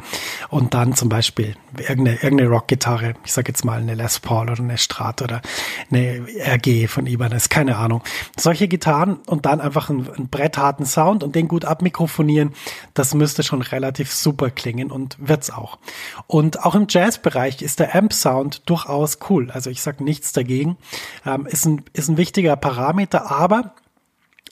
Und 0.49 0.75
dann 0.75 0.95
zum 0.95 1.09
Beispiel 1.09 1.57
irgendeine, 1.77 2.23
irgendeine 2.23 2.51
Rockgitarre, 2.51 3.15
ich 3.25 3.33
sag 3.33 3.49
jetzt 3.49 3.65
mal 3.65 3.81
eine 3.81 3.95
Les 3.95 4.21
Paul 4.21 4.51
oder 4.51 4.63
eine 4.63 4.79
Strat 4.79 5.21
oder 5.23 5.43
eine 5.91 6.27
RG 6.39 6.89
von 6.89 7.07
Ibanez, 7.07 7.49
keine 7.49 7.77
Ahnung. 7.77 8.03
Solche 8.39 8.69
Gitarren 8.69 9.17
und 9.27 9.45
dann 9.47 9.61
einfach 9.61 9.91
einen, 9.91 10.09
einen 10.11 10.29
brettharten 10.29 10.87
Sound 10.87 11.23
und 11.23 11.35
den 11.35 11.49
gut 11.49 11.65
abmikrofonieren 11.65 12.54
das 12.95 13.15
müsste 13.15 13.43
schon 13.43 13.63
relativ 13.63 14.13
super 14.13 14.51
klingen 14.51 14.91
und 14.91 15.17
wird's 15.19 15.51
auch. 15.51 15.79
Und 16.27 16.65
auch 16.65 16.75
im 16.75 16.87
Jazzbereich 16.89 17.63
ist 17.63 17.81
der 17.81 17.95
Amp-Sound 17.95 18.69
durchaus 18.69 19.19
cool. 19.29 19.51
Also 19.51 19.71
ich 19.71 19.83
sage 19.83 20.05
nichts 20.05 20.33
dagegen. 20.33 20.77
Ähm, 21.25 21.47
ist, 21.47 21.65
ein, 21.67 21.85
ist 21.93 22.09
ein 22.09 22.17
wichtiger 22.17 22.57
Parameter, 22.57 23.31
aber 23.31 23.75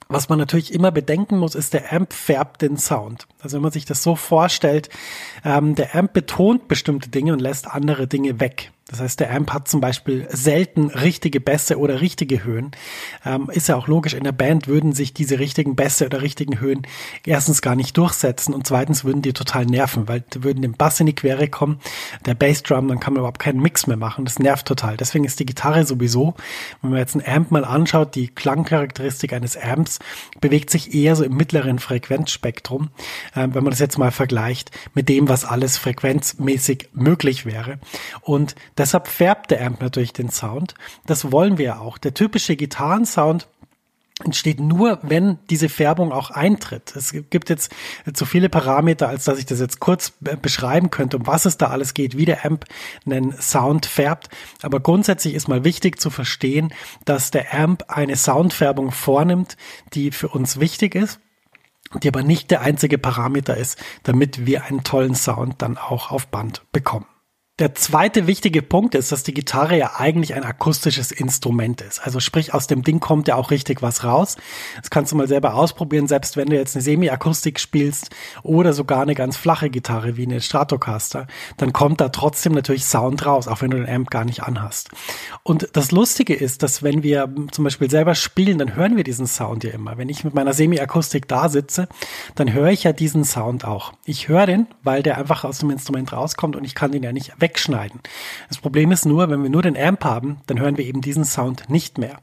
was 0.09 0.29
man 0.29 0.39
natürlich 0.39 0.75
immer 0.75 0.91
bedenken 0.91 1.39
muss, 1.39 1.55
ist, 1.55 1.73
der 1.73 1.93
Amp 1.93 2.13
färbt 2.13 2.63
den 2.63 2.77
Sound. 2.77 3.27
Also 3.43 3.57
wenn 3.57 3.63
man 3.63 3.73
sich 3.73 3.85
das 3.85 4.03
so 4.03 4.17
vorstellt, 4.17 4.89
ähm, 5.45 5.75
der 5.75 5.95
Amp 5.95 6.13
betont 6.13 6.69
bestimmte 6.69 7.09
Dinge 7.09 7.33
und 7.33 7.41
lässt 7.41 7.67
andere 7.67 8.07
Dinge 8.07 8.41
weg. 8.41 8.71
Das 8.93 9.01
heißt, 9.01 9.21
der 9.21 9.35
Amp 9.35 9.55
hat 9.55 9.69
zum 9.69 9.81
Beispiel 9.81 10.29
selten 10.31 10.89
richtige 10.91 11.41
Bässe 11.41 11.79
oder 11.79 12.03
richtige 12.03 12.45
Höhen. 12.45 12.73
Ähm, 13.25 13.49
ist 13.51 13.69
ja 13.69 13.77
auch 13.77 13.89
logisch, 13.89 14.13
in 14.13 14.25
der 14.25 14.33
Band 14.33 14.69
würden 14.69 14.93
sich 14.93 15.15
diese 15.15 15.39
richtigen 15.39 15.77
Bässe 15.77 16.05
oder 16.05 16.21
richtigen 16.21 16.61
Höhen 16.61 16.83
erstens 17.25 17.63
gar 17.63 17.75
nicht 17.75 17.97
durchsetzen 17.97 18.53
und 18.53 18.67
zweitens 18.67 19.03
würden 19.03 19.23
die 19.23 19.33
total 19.33 19.65
nerven, 19.65 20.09
weil 20.09 20.21
die 20.21 20.45
würden 20.45 20.61
dem 20.61 20.75
Bass 20.75 21.01
in 21.01 21.07
die 21.07 21.15
Quere 21.15 21.49
kommen, 21.49 21.81
der 22.27 22.35
Bassdrum, 22.35 22.89
dann 22.89 23.01
kann 23.01 23.15
man 23.15 23.21
überhaupt 23.21 23.39
keinen 23.39 23.63
Mix 23.63 23.87
mehr 23.87 23.97
machen. 23.97 24.27
Das 24.27 24.39
nervt 24.39 24.67
total. 24.67 24.99
Deswegen 24.99 25.25
ist 25.25 25.41
die 25.41 25.47
Gitarre 25.47 25.87
sowieso, 25.87 26.35
wenn 26.83 26.91
man 26.91 26.99
jetzt 26.99 27.17
einen 27.17 27.27
Amp 27.27 27.51
mal 27.51 27.65
anschaut, 27.65 28.15
die 28.15 28.29
Klangcharakteristik 28.29 29.33
eines 29.33 29.57
Amps 29.57 30.01
bewegt 30.43 30.69
sich 30.69 30.93
eher 30.93 31.17
so 31.17 31.25
im 31.25 31.35
mittleren 31.35 31.79
Frequenzspektrum, 31.79 32.91
äh, 33.35 33.49
wenn 33.53 33.65
man 33.65 33.71
das 33.71 33.79
jetzt 33.79 33.99
mal 33.99 34.11
vergleicht 34.11 34.71
mit 34.95 35.09
dem, 35.09 35.29
was 35.29 35.45
alles 35.45 35.79
frequenzmäßig 35.79 36.91
möglich 36.93 37.47
wäre. 37.47 37.79
Und 38.21 38.55
Deshalb 38.83 39.07
färbt 39.07 39.51
der 39.51 39.65
Amp 39.65 39.81
natürlich 39.81 40.13
den 40.13 40.31
Sound. 40.31 40.75
Das 41.07 41.31
wollen 41.31 41.59
wir 41.59 41.81
auch. 41.81 41.99
Der 41.99 42.15
typische 42.15 42.57
Gitarrensound 42.57 43.47
entsteht 44.25 44.61
nur, 44.61 44.99
wenn 45.03 45.39
diese 45.51 45.69
Färbung 45.69 46.13
auch 46.13 46.31
eintritt. 46.31 46.95
Es 46.97 47.13
gibt 47.31 47.49
jetzt 47.49 47.73
zu 48.13 48.25
viele 48.25 48.49
Parameter, 48.49 49.09
als 49.09 49.25
dass 49.25 49.39
ich 49.39 49.47
das 49.47 49.61
jetzt 49.61 49.81
kurz 49.81 50.13
beschreiben 50.41 50.91
könnte, 50.91 51.17
um 51.17 51.27
was 51.27 51.45
es 51.45 51.59
da 51.59 51.69
alles 51.69 51.95
geht, 51.95 52.17
wie 52.17 52.25
der 52.25 52.45
Amp 52.45 52.65
einen 53.07 53.33
Sound 53.41 53.87
färbt. 53.87 54.29
Aber 54.63 54.81
grundsätzlich 54.81 55.35
ist 55.35 55.49
mal 55.49 55.65
wichtig 55.65 56.01
zu 56.01 56.11
verstehen, 56.11 56.73
dass 57.05 57.31
der 57.31 57.53
Amp 57.55 57.85
eine 57.89 58.17
Soundfärbung 58.17 58.91
vornimmt, 58.91 59.57
die 59.95 60.11
für 60.11 60.29
uns 60.29 60.61
wichtig 60.61 60.95
ist 60.95 61.21
die 62.01 62.09
aber 62.09 62.23
nicht 62.23 62.51
der 62.51 62.61
einzige 62.63 62.99
Parameter 62.99 63.57
ist, 63.57 63.79
damit 64.03 64.47
wir 64.47 64.65
einen 64.65 64.85
tollen 64.85 65.15
Sound 65.15 65.63
dann 65.63 65.79
auch 65.79 66.11
auf 66.11 66.29
Band 66.29 66.63
bekommen. 66.73 67.07
Der 67.63 67.77
zweite 67.77 68.27
wichtige 68.27 68.61
Punkt 68.61 68.97
ist, 68.97 69.13
dass 69.13 69.23
die 69.23 69.33
Gitarre 69.33 69.79
ja 69.79 69.93
eigentlich 69.97 70.35
ein 70.35 70.43
akustisches 70.43 71.13
Instrument 71.13 71.81
ist. 71.81 72.05
Also 72.05 72.19
sprich, 72.19 72.53
aus 72.53 72.67
dem 72.67 72.83
Ding 72.83 72.99
kommt 72.99 73.29
ja 73.29 73.37
auch 73.37 73.53
richtig 73.53 73.83
was 73.83 74.03
raus. 74.03 74.35
Das 74.81 74.91
kannst 74.91 75.13
du 75.13 75.17
mal 75.17 75.29
selber 75.29 75.55
ausprobieren, 75.55 76.09
selbst 76.09 76.37
wenn 76.37 76.49
du 76.49 76.57
jetzt 76.57 76.75
eine 76.75 76.83
Semi-Akustik 76.83 77.61
spielst 77.61 78.11
oder 78.43 78.73
sogar 78.73 79.03
eine 79.03 79.15
ganz 79.15 79.37
flache 79.37 79.71
Gitarre 79.71 80.17
wie 80.17 80.25
eine 80.25 80.41
Stratocaster, 80.41 81.29
dann 81.57 81.73
kommt 81.73 82.01
da 82.01 82.09
trotzdem 82.09 82.53
natürlich 82.53 82.85
Sound 82.85 83.25
raus, 83.27 83.47
auch 83.47 83.63
wenn 83.63 83.71
du 83.71 83.77
den 83.77 83.89
Amp 83.89 84.11
gar 84.11 84.25
nicht 84.25 84.43
anhast. 84.43 84.91
Und 85.45 85.69
das 85.75 85.93
Lustige 85.93 86.35
ist, 86.35 86.65
dass 86.65 86.83
wenn 86.83 87.05
wir 87.05 87.33
zum 87.53 87.63
Beispiel 87.63 87.89
selber 87.89 88.17
spielen, 88.17 88.59
dann 88.59 88.75
hören 88.75 88.97
wir 88.97 89.05
diesen 89.05 89.29
Sound 89.29 89.63
ja 89.63 89.71
immer. 89.71 89.99
Wenn 89.99 90.09
ich 90.09 90.25
mit 90.25 90.35
meiner 90.35 90.53
Semi-Akustik 90.53 91.29
da 91.29 91.49
sitze, 91.49 91.87
dann 92.35 92.53
höre 92.53 92.71
ich 92.71 92.83
ja 92.83 92.93
diesen 92.93 93.25
Sound 93.25 93.65
auch. 93.65 93.93
Ich 94.05 94.27
höre 94.27 94.47
den, 94.47 94.67
weil 94.83 95.05
der 95.05 95.17
einfach 95.17 95.45
aus 95.45 95.59
dem 95.59 95.71
Instrument 95.71 96.13
rauskommt 96.13 96.57
und 96.57 96.65
ich 96.65 96.75
kann 96.75 96.91
den 96.91 97.05
ja 97.05 97.13
nicht 97.13 97.41
wegschneiden. 97.53 98.01
Das 98.49 98.59
Problem 98.59 98.93
ist 98.93 99.05
nur, 99.05 99.29
wenn 99.29 99.43
wir 99.43 99.51
nur 99.51 99.63
den 99.63 99.77
Amp 99.77 100.05
haben, 100.05 100.39
dann 100.47 100.59
hören 100.59 100.79
wir 100.79 100.87
eben 100.87 101.03
diesen 101.03 101.25
Sound 101.25 101.69
nicht 101.69 101.99
mehr. 101.99 102.19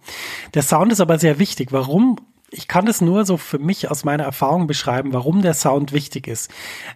Der 0.55 0.63
Sound 0.63 0.91
ist 0.91 1.01
aber 1.01 1.19
sehr 1.19 1.37
wichtig. 1.37 1.71
Warum? 1.71 2.17
Ich 2.51 2.67
kann 2.67 2.85
das 2.85 3.01
nur 3.01 3.25
so 3.25 3.37
für 3.37 3.59
mich 3.59 3.89
aus 3.89 4.03
meiner 4.03 4.23
Erfahrung 4.23 4.67
beschreiben, 4.67 5.13
warum 5.13 5.41
der 5.41 5.53
Sound 5.53 5.93
wichtig 5.93 6.27
ist. 6.27 6.49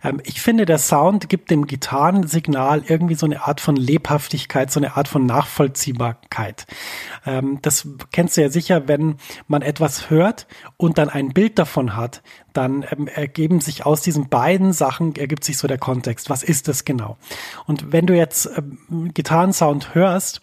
Ähm, 0.03 0.22
ich 0.24 0.41
finde, 0.41 0.65
der 0.65 0.77
Sound 0.77 1.29
gibt 1.29 1.51
dem 1.51 1.67
Gitarrensignal 1.67 2.83
irgendwie 2.88 3.15
so 3.15 3.25
eine 3.25 3.45
Art 3.45 3.62
von 3.62 3.75
Lebhaftigkeit, 3.75 4.72
so 4.72 4.79
eine 4.79 4.98
Art 4.98 5.07
von 5.07 5.25
Nachvollziehbarkeit. 5.25 6.65
Ähm, 7.25 7.60
das 7.62 7.88
kennst 8.12 8.38
du 8.38 8.41
ja 8.41 8.50
sicher, 8.50 8.88
wenn 8.88 9.17
man 9.48 9.62
etwas 9.62 10.10
hört 10.10 10.48
und 10.77 10.98
dann 10.98 11.10
ein 11.10 11.29
Bild 11.29 11.60
davon 11.60 11.95
hat, 11.95 12.22
dann 12.53 12.86
ähm, 12.91 13.07
ergeben 13.07 13.62
sich 13.62 13.86
aus 13.86 14.01
diesen 14.01 14.29
beiden 14.29 14.74
Sachen, 14.74 15.15
ergibt 15.15 15.43
sich 15.43 15.57
so 15.57 15.67
der 15.67 15.77
Kontext. 15.77 16.29
Was 16.29 16.43
ist 16.43 16.67
das 16.67 16.86
genau? 16.86 17.17
Und 17.65 17.91
wenn 17.91 18.07
du 18.07 18.15
jetzt 18.15 18.50
ähm, 18.57 19.13
Gitarrensound 19.13 19.95
hörst, 19.95 20.41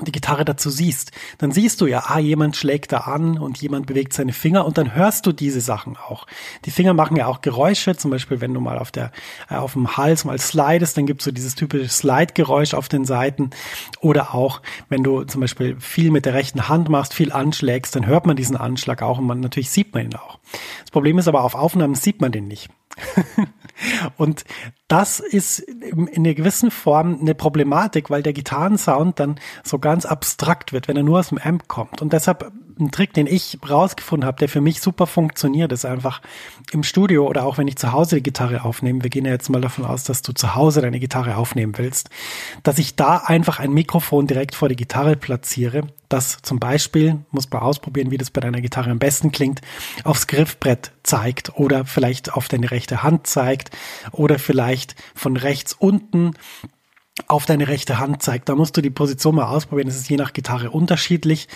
die 0.00 0.12
Gitarre 0.12 0.44
dazu 0.44 0.70
siehst, 0.70 1.12
dann 1.38 1.52
siehst 1.52 1.80
du 1.80 1.86
ja, 1.86 2.04
ah, 2.06 2.18
jemand 2.18 2.56
schlägt 2.56 2.92
da 2.92 2.98
an 2.98 3.38
und 3.38 3.60
jemand 3.60 3.86
bewegt 3.86 4.14
seine 4.14 4.32
Finger 4.32 4.64
und 4.64 4.78
dann 4.78 4.94
hörst 4.94 5.26
du 5.26 5.32
diese 5.32 5.60
Sachen 5.60 5.96
auch. 5.96 6.26
Die 6.64 6.70
Finger 6.70 6.94
machen 6.94 7.16
ja 7.16 7.26
auch 7.26 7.42
Geräusche, 7.42 7.94
zum 7.96 8.10
Beispiel 8.10 8.40
wenn 8.40 8.54
du 8.54 8.60
mal 8.60 8.78
auf 8.78 8.90
der, 8.90 9.12
äh, 9.50 9.56
auf 9.56 9.74
dem 9.74 9.96
Hals 9.96 10.24
mal 10.24 10.38
slidest, 10.38 10.96
dann 10.96 11.06
gibt's 11.06 11.24
so 11.24 11.30
dieses 11.30 11.54
typische 11.54 11.88
Slide-Geräusch 11.88 12.72
auf 12.72 12.88
den 12.88 13.04
Seiten 13.04 13.50
oder 14.00 14.34
auch, 14.34 14.62
wenn 14.88 15.04
du 15.04 15.24
zum 15.24 15.42
Beispiel 15.42 15.78
viel 15.78 16.10
mit 16.10 16.24
der 16.24 16.34
rechten 16.34 16.68
Hand 16.68 16.88
machst, 16.88 17.12
viel 17.12 17.30
anschlägst, 17.30 17.94
dann 17.94 18.06
hört 18.06 18.26
man 18.26 18.36
diesen 18.36 18.56
Anschlag 18.56 19.02
auch 19.02 19.18
und 19.18 19.26
man, 19.26 19.40
natürlich 19.40 19.70
sieht 19.70 19.92
man 19.92 20.06
ihn 20.06 20.14
auch. 20.14 20.38
Das 20.80 20.90
Problem 20.90 21.18
ist 21.18 21.28
aber, 21.28 21.44
auf 21.44 21.54
Aufnahmen 21.54 21.94
sieht 21.94 22.20
man 22.20 22.32
den 22.32 22.48
nicht. 22.48 22.70
und 24.16 24.44
das 24.88 25.20
ist 25.20 25.58
in 25.60 26.08
einer 26.16 26.34
gewissen 26.34 26.70
Form 26.70 27.18
eine 27.20 27.34
Problematik, 27.34 28.10
weil 28.10 28.22
der 28.22 28.32
Gitarrensound 28.32 29.18
dann 29.18 29.40
so 29.64 29.78
ganz 29.78 30.04
abstrakt 30.04 30.72
wird, 30.72 30.88
wenn 30.88 30.96
er 30.96 31.02
nur 31.02 31.20
aus 31.20 31.28
dem 31.28 31.38
Amp 31.38 31.68
kommt. 31.68 32.02
Und 32.02 32.12
deshalb 32.12 32.52
ein 32.78 32.90
Trick, 32.90 33.12
den 33.12 33.26
ich 33.26 33.58
rausgefunden 33.68 34.26
habe, 34.26 34.38
der 34.38 34.48
für 34.48 34.60
mich 34.60 34.80
super 34.80 35.06
funktioniert, 35.06 35.72
ist 35.72 35.84
einfach 35.84 36.20
im 36.72 36.82
Studio 36.82 37.26
oder 37.26 37.44
auch 37.44 37.58
wenn 37.58 37.68
ich 37.68 37.76
zu 37.76 37.92
Hause 37.92 38.16
die 38.16 38.22
Gitarre 38.22 38.64
aufnehme, 38.64 39.02
wir 39.02 39.10
gehen 39.10 39.24
ja 39.24 39.32
jetzt 39.32 39.50
mal 39.50 39.60
davon 39.60 39.84
aus, 39.84 40.04
dass 40.04 40.22
du 40.22 40.32
zu 40.32 40.54
Hause 40.54 40.80
deine 40.80 41.00
Gitarre 41.00 41.36
aufnehmen 41.36 41.76
willst, 41.76 42.10
dass 42.62 42.78
ich 42.78 42.96
da 42.96 43.18
einfach 43.18 43.58
ein 43.58 43.72
Mikrofon 43.72 44.26
direkt 44.26 44.54
vor 44.54 44.68
die 44.68 44.76
Gitarre 44.76 45.16
platziere, 45.16 45.86
das 46.08 46.42
zum 46.42 46.58
Beispiel, 46.58 47.24
muss 47.30 47.50
man 47.50 47.62
ausprobieren, 47.62 48.10
wie 48.10 48.18
das 48.18 48.30
bei 48.30 48.40
deiner 48.40 48.60
Gitarre 48.60 48.90
am 48.90 48.98
besten 48.98 49.32
klingt, 49.32 49.60
aufs 50.04 50.26
Griffbrett 50.26 50.92
zeigt 51.02 51.56
oder 51.56 51.84
vielleicht 51.84 52.34
auf 52.34 52.48
deine 52.48 52.70
rechte 52.70 53.02
Hand 53.02 53.26
zeigt 53.26 53.70
oder 54.10 54.38
vielleicht 54.38 54.94
von 55.14 55.36
rechts 55.36 55.72
unten 55.72 56.32
auf 57.28 57.46
deine 57.46 57.68
rechte 57.68 57.98
Hand 57.98 58.22
zeigt. 58.22 58.48
Da 58.48 58.54
musst 58.54 58.76
du 58.76 58.80
die 58.80 58.90
Position 58.90 59.34
mal 59.34 59.46
ausprobieren. 59.46 59.88
Das 59.88 59.96
ist 59.96 60.08
je 60.08 60.16
nach 60.16 60.32
Gitarre 60.32 60.70
unterschiedlich. 60.70 61.48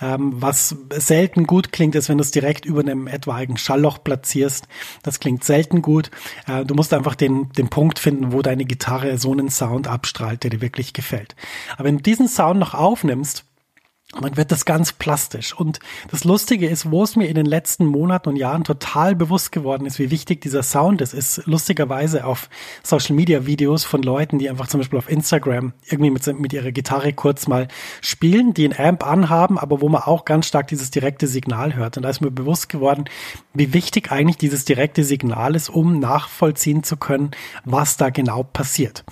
Ähm, 0.00 0.32
was 0.36 0.76
selten 0.90 1.46
gut 1.46 1.72
klingt, 1.72 1.94
ist, 1.94 2.08
wenn 2.08 2.18
du 2.18 2.22
es 2.22 2.30
direkt 2.30 2.64
über 2.64 2.80
einem 2.80 3.06
etwaigen 3.06 3.56
Schallloch 3.56 4.02
platzierst. 4.02 4.68
Das 5.02 5.20
klingt 5.20 5.44
selten 5.44 5.82
gut. 5.82 6.10
Äh, 6.46 6.64
du 6.64 6.74
musst 6.74 6.92
einfach 6.92 7.14
den, 7.14 7.52
den 7.52 7.68
Punkt 7.68 7.98
finden, 7.98 8.32
wo 8.32 8.42
deine 8.42 8.64
Gitarre 8.64 9.18
so 9.18 9.32
einen 9.32 9.50
Sound 9.50 9.88
abstrahlt, 9.88 10.42
der 10.42 10.50
dir 10.50 10.60
wirklich 10.60 10.92
gefällt. 10.92 11.34
Aber 11.74 11.84
wenn 11.84 11.96
du 11.96 12.02
diesen 12.02 12.28
Sound 12.28 12.60
noch 12.60 12.74
aufnimmst, 12.74 13.44
man 14.20 14.36
wird 14.36 14.52
das 14.52 14.64
ganz 14.64 14.92
plastisch. 14.92 15.54
Und 15.54 15.80
das 16.10 16.24
Lustige 16.24 16.68
ist, 16.68 16.90
wo 16.90 17.02
es 17.02 17.16
mir 17.16 17.26
in 17.26 17.34
den 17.34 17.46
letzten 17.46 17.86
Monaten 17.86 18.28
und 18.28 18.36
Jahren 18.36 18.64
total 18.64 19.14
bewusst 19.14 19.52
geworden 19.52 19.86
ist, 19.86 19.98
wie 19.98 20.10
wichtig 20.10 20.40
dieser 20.40 20.62
Sound 20.62 21.00
ist, 21.00 21.14
ist 21.14 21.42
lustigerweise 21.46 22.24
auf 22.24 22.48
Social 22.82 23.16
Media 23.16 23.46
Videos 23.46 23.84
von 23.84 24.02
Leuten, 24.02 24.38
die 24.38 24.48
einfach 24.48 24.68
zum 24.68 24.80
Beispiel 24.80 24.98
auf 24.98 25.10
Instagram 25.10 25.72
irgendwie 25.86 26.10
mit, 26.10 26.26
mit 26.38 26.52
ihrer 26.52 26.72
Gitarre 26.72 27.12
kurz 27.12 27.46
mal 27.46 27.68
spielen, 28.00 28.54
die 28.54 28.68
ein 28.68 28.78
Amp 28.78 29.06
anhaben, 29.06 29.58
aber 29.58 29.80
wo 29.80 29.88
man 29.88 30.02
auch 30.02 30.24
ganz 30.24 30.46
stark 30.46 30.68
dieses 30.68 30.90
direkte 30.90 31.26
Signal 31.26 31.74
hört. 31.74 31.96
Und 31.96 32.04
da 32.04 32.10
ist 32.10 32.20
mir 32.20 32.30
bewusst 32.30 32.68
geworden, 32.68 33.04
wie 33.52 33.72
wichtig 33.72 34.12
eigentlich 34.12 34.36
dieses 34.36 34.64
direkte 34.64 35.04
Signal 35.04 35.54
ist, 35.54 35.68
um 35.68 35.98
nachvollziehen 35.98 36.82
zu 36.82 36.96
können, 36.96 37.32
was 37.64 37.96
da 37.96 38.10
genau 38.10 38.42
passiert. 38.42 39.04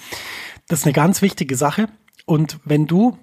Das 0.69 0.81
ist 0.81 0.87
eine 0.87 0.93
ganz 0.93 1.23
wichtige 1.23 1.57
Sache. 1.57 1.89
Und 2.25 2.61
wenn 2.65 2.87
du 2.87 3.19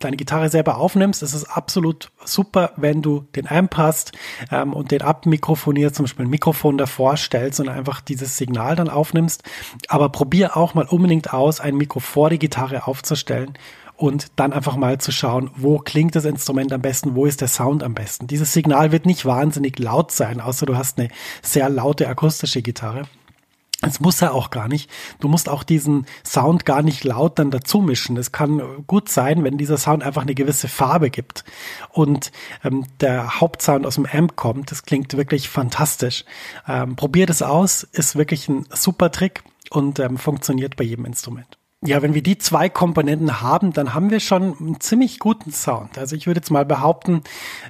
deine 0.00 0.16
Gitarre 0.16 0.48
selber 0.48 0.78
aufnimmst, 0.78 1.22
ist 1.22 1.34
es 1.34 1.48
absolut 1.48 2.10
super, 2.24 2.72
wenn 2.76 3.02
du 3.02 3.26
den 3.36 3.48
hast 3.50 4.12
ähm, 4.50 4.72
und 4.72 4.90
den 4.90 5.02
abmikrofonierst, 5.02 5.96
zum 5.96 6.04
Beispiel 6.04 6.26
ein 6.26 6.30
Mikrofon 6.30 6.78
davor 6.78 7.16
stellst 7.16 7.60
und 7.60 7.68
einfach 7.68 8.00
dieses 8.00 8.36
Signal 8.36 8.76
dann 8.76 8.88
aufnimmst. 8.88 9.42
Aber 9.88 10.08
probier 10.08 10.56
auch 10.56 10.74
mal 10.74 10.86
unbedingt 10.86 11.32
aus, 11.32 11.60
ein 11.60 11.76
Mikro 11.76 12.00
vor 12.00 12.30
die 12.30 12.38
Gitarre 12.38 12.86
aufzustellen 12.86 13.54
und 14.00 14.28
dann 14.36 14.54
einfach 14.54 14.76
mal 14.76 14.98
zu 14.98 15.12
schauen, 15.12 15.50
wo 15.56 15.78
klingt 15.78 16.16
das 16.16 16.24
Instrument 16.24 16.72
am 16.72 16.80
besten, 16.80 17.14
wo 17.14 17.26
ist 17.26 17.42
der 17.42 17.48
Sound 17.48 17.82
am 17.82 17.94
besten. 17.94 18.26
Dieses 18.26 18.52
Signal 18.52 18.92
wird 18.92 19.04
nicht 19.04 19.26
wahnsinnig 19.26 19.78
laut 19.78 20.10
sein, 20.10 20.40
außer 20.40 20.64
du 20.64 20.76
hast 20.76 20.98
eine 20.98 21.10
sehr 21.42 21.68
laute 21.68 22.08
akustische 22.08 22.62
Gitarre. 22.62 23.02
Es 23.82 23.98
muss 23.98 24.20
er 24.20 24.34
auch 24.34 24.50
gar 24.50 24.68
nicht. 24.68 24.90
Du 25.20 25.28
musst 25.28 25.48
auch 25.48 25.62
diesen 25.62 26.06
Sound 26.24 26.66
gar 26.66 26.82
nicht 26.82 27.02
laut 27.04 27.38
dann 27.38 27.50
dazu 27.50 27.80
mischen. 27.80 28.16
Es 28.18 28.30
kann 28.30 28.62
gut 28.86 29.08
sein, 29.08 29.42
wenn 29.42 29.56
dieser 29.56 29.78
Sound 29.78 30.02
einfach 30.02 30.22
eine 30.22 30.34
gewisse 30.34 30.68
Farbe 30.68 31.08
gibt 31.10 31.44
und 31.90 32.30
ähm, 32.62 32.84
der 33.00 33.40
Hauptsound 33.40 33.86
aus 33.86 33.94
dem 33.94 34.06
Amp 34.06 34.36
kommt. 34.36 34.70
Das 34.70 34.82
klingt 34.82 35.16
wirklich 35.16 35.48
fantastisch. 35.48 36.24
Ähm, 36.68 36.96
probier 36.96 37.24
das 37.26 37.40
aus, 37.40 37.82
ist 37.84 38.16
wirklich 38.16 38.48
ein 38.48 38.66
super 38.70 39.10
Trick 39.10 39.44
und 39.70 39.98
ähm, 39.98 40.18
funktioniert 40.18 40.76
bei 40.76 40.84
jedem 40.84 41.06
Instrument. 41.06 41.59
Ja, 41.82 42.02
wenn 42.02 42.12
wir 42.12 42.22
die 42.22 42.36
zwei 42.36 42.68
Komponenten 42.68 43.40
haben, 43.40 43.72
dann 43.72 43.94
haben 43.94 44.10
wir 44.10 44.20
schon 44.20 44.54
einen 44.60 44.80
ziemlich 44.80 45.18
guten 45.18 45.50
Sound. 45.50 45.96
Also 45.96 46.14
ich 46.14 46.26
würde 46.26 46.40
jetzt 46.40 46.50
mal 46.50 46.66
behaupten, 46.66 47.22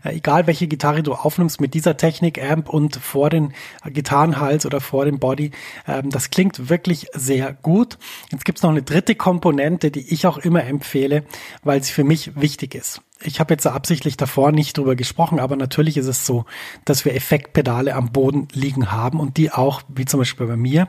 äh, 0.02 0.17
egal 0.17 0.49
welche 0.49 0.67
Gitarre 0.67 1.05
du 1.05 1.14
aufnimmst 1.14 1.61
mit 1.61 1.75
dieser 1.75 1.97
Technik, 1.97 2.43
Amp 2.43 2.69
und 2.69 2.97
vor 2.97 3.31
den 3.31 3.52
Gitarrenhals 3.85 4.67
oder 4.67 4.81
vor 4.81 5.05
dem 5.05 5.21
Body, 5.21 5.52
ähm, 5.87 6.11
das 6.11 6.31
klingt 6.31 6.69
wirklich 6.69 7.07
sehr 7.14 7.52
gut. 7.52 7.99
Jetzt 8.33 8.45
gibt's 8.45 8.62
noch 8.62 8.71
eine 8.71 8.83
dritte 8.83 9.14
Komponente, 9.14 9.93
die 9.93 10.12
ich 10.12 10.26
auch 10.26 10.38
immer 10.38 10.64
empfehle, 10.64 11.23
weil 11.62 11.81
sie 11.85 11.93
für 11.93 12.02
mich 12.02 12.35
wichtig 12.35 12.75
ist. 12.75 13.02
Ich 13.23 13.38
habe 13.38 13.55
jetzt 13.55 13.64
absichtlich 13.64 14.17
davor 14.17 14.50
nicht 14.50 14.76
drüber 14.76 14.97
gesprochen, 14.97 15.38
aber 15.38 15.55
natürlich 15.55 15.97
ist 15.97 16.09
es 16.09 16.26
so, 16.26 16.47
dass 16.85 17.05
wir 17.05 17.14
Effektpedale 17.14 17.95
am 17.95 18.11
Boden 18.11 18.49
liegen 18.55 18.90
haben 18.90 19.21
und 19.21 19.37
die 19.37 19.52
auch, 19.52 19.83
wie 19.87 20.05
zum 20.05 20.19
Beispiel 20.19 20.49
bei 20.49 20.57
mir, 20.57 20.88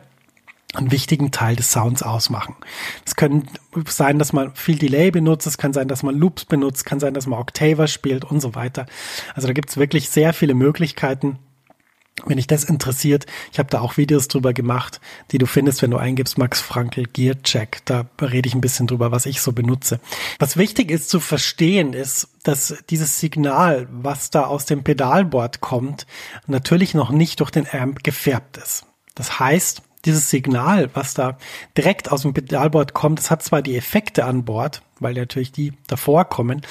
einen 0.73 0.91
wichtigen 0.91 1.31
Teil 1.31 1.55
des 1.55 1.71
Sounds 1.71 2.01
ausmachen. 2.01 2.55
Es 3.05 3.15
können 3.15 3.47
sein, 3.87 4.19
dass 4.19 4.33
man 4.33 4.55
viel 4.55 4.77
Delay 4.77 5.11
benutzt, 5.11 5.47
es 5.47 5.57
kann 5.57 5.73
sein, 5.73 5.87
dass 5.87 6.03
man 6.03 6.15
Loops 6.17 6.45
benutzt, 6.45 6.85
kann 6.85 6.99
sein, 6.99 7.13
dass 7.13 7.27
man 7.27 7.39
Octaver 7.39 7.87
spielt 7.87 8.23
und 8.23 8.39
so 8.39 8.55
weiter. 8.55 8.85
Also 9.35 9.47
da 9.47 9.53
gibt's 9.53 9.77
wirklich 9.77 10.09
sehr 10.09 10.33
viele 10.33 10.53
Möglichkeiten. 10.53 11.39
Wenn 12.25 12.37
dich 12.37 12.47
das 12.47 12.65
interessiert, 12.65 13.25
ich 13.51 13.57
habe 13.57 13.69
da 13.69 13.79
auch 13.79 13.97
Videos 13.97 14.27
drüber 14.27 14.53
gemacht, 14.53 14.99
die 15.31 15.37
du 15.37 15.45
findest, 15.45 15.81
wenn 15.81 15.91
du 15.91 15.97
eingibst 15.97 16.37
Max 16.37 16.61
Frankel 16.61 17.05
Gear 17.05 17.41
Check. 17.41 17.79
Da 17.85 18.05
rede 18.21 18.47
ich 18.47 18.53
ein 18.53 18.61
bisschen 18.61 18.85
drüber, 18.85 19.11
was 19.11 19.25
ich 19.25 19.41
so 19.41 19.53
benutze. 19.53 19.99
Was 20.37 20.57
wichtig 20.57 20.91
ist 20.91 21.09
zu 21.09 21.19
verstehen, 21.19 21.93
ist, 21.93 22.27
dass 22.43 22.75
dieses 22.89 23.19
Signal, 23.19 23.87
was 23.91 24.29
da 24.29 24.43
aus 24.43 24.65
dem 24.65 24.83
Pedalboard 24.83 25.61
kommt, 25.61 26.05
natürlich 26.47 26.93
noch 26.93 27.11
nicht 27.11 27.39
durch 27.39 27.49
den 27.49 27.67
Amp 27.71 28.03
gefärbt 28.03 28.57
ist. 28.57 28.85
Das 29.15 29.39
heißt, 29.39 29.81
dieses 30.05 30.29
Signal, 30.29 30.89
was 30.93 31.13
da 31.13 31.37
direkt 31.77 32.11
aus 32.11 32.23
dem 32.23 32.33
Pedalboard 32.33 32.93
kommt, 32.93 33.19
das 33.19 33.31
hat 33.31 33.43
zwar 33.43 33.61
die 33.61 33.77
Effekte 33.77 34.25
an 34.25 34.45
Bord, 34.45 34.81
weil 34.99 35.13
natürlich 35.13 35.51
die 35.51 35.73
davor 35.87 36.25
kommen, 36.25 36.61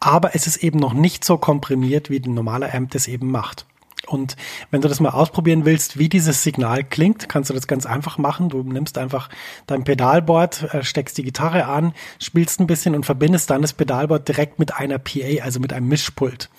aber 0.00 0.34
es 0.34 0.46
ist 0.46 0.58
eben 0.58 0.78
noch 0.78 0.92
nicht 0.92 1.24
so 1.24 1.38
komprimiert, 1.38 2.10
wie 2.10 2.20
ein 2.20 2.34
normaler 2.34 2.74
Amp 2.74 2.90
das 2.90 3.08
eben 3.08 3.30
macht. 3.30 3.66
Und 4.10 4.36
wenn 4.70 4.80
du 4.80 4.88
das 4.88 4.98
mal 4.98 5.10
ausprobieren 5.10 5.64
willst, 5.64 5.98
wie 5.98 6.08
dieses 6.08 6.42
Signal 6.42 6.82
klingt, 6.82 7.28
kannst 7.28 7.48
du 7.48 7.54
das 7.54 7.68
ganz 7.68 7.86
einfach 7.86 8.18
machen. 8.18 8.48
Du 8.48 8.62
nimmst 8.62 8.98
einfach 8.98 9.28
dein 9.66 9.84
Pedalboard, 9.84 10.74
äh, 10.74 10.82
steckst 10.82 11.16
die 11.16 11.22
Gitarre 11.22 11.66
an, 11.66 11.92
spielst 12.18 12.60
ein 12.60 12.66
bisschen 12.66 12.96
und 12.96 13.06
verbindest 13.06 13.50
dann 13.50 13.62
das 13.62 13.72
Pedalboard 13.72 14.26
direkt 14.26 14.58
mit 14.58 14.74
einer 14.74 14.98
PA, 14.98 15.42
also 15.42 15.60
mit 15.60 15.72
einem 15.72 15.86
Mischpult. 15.86 16.50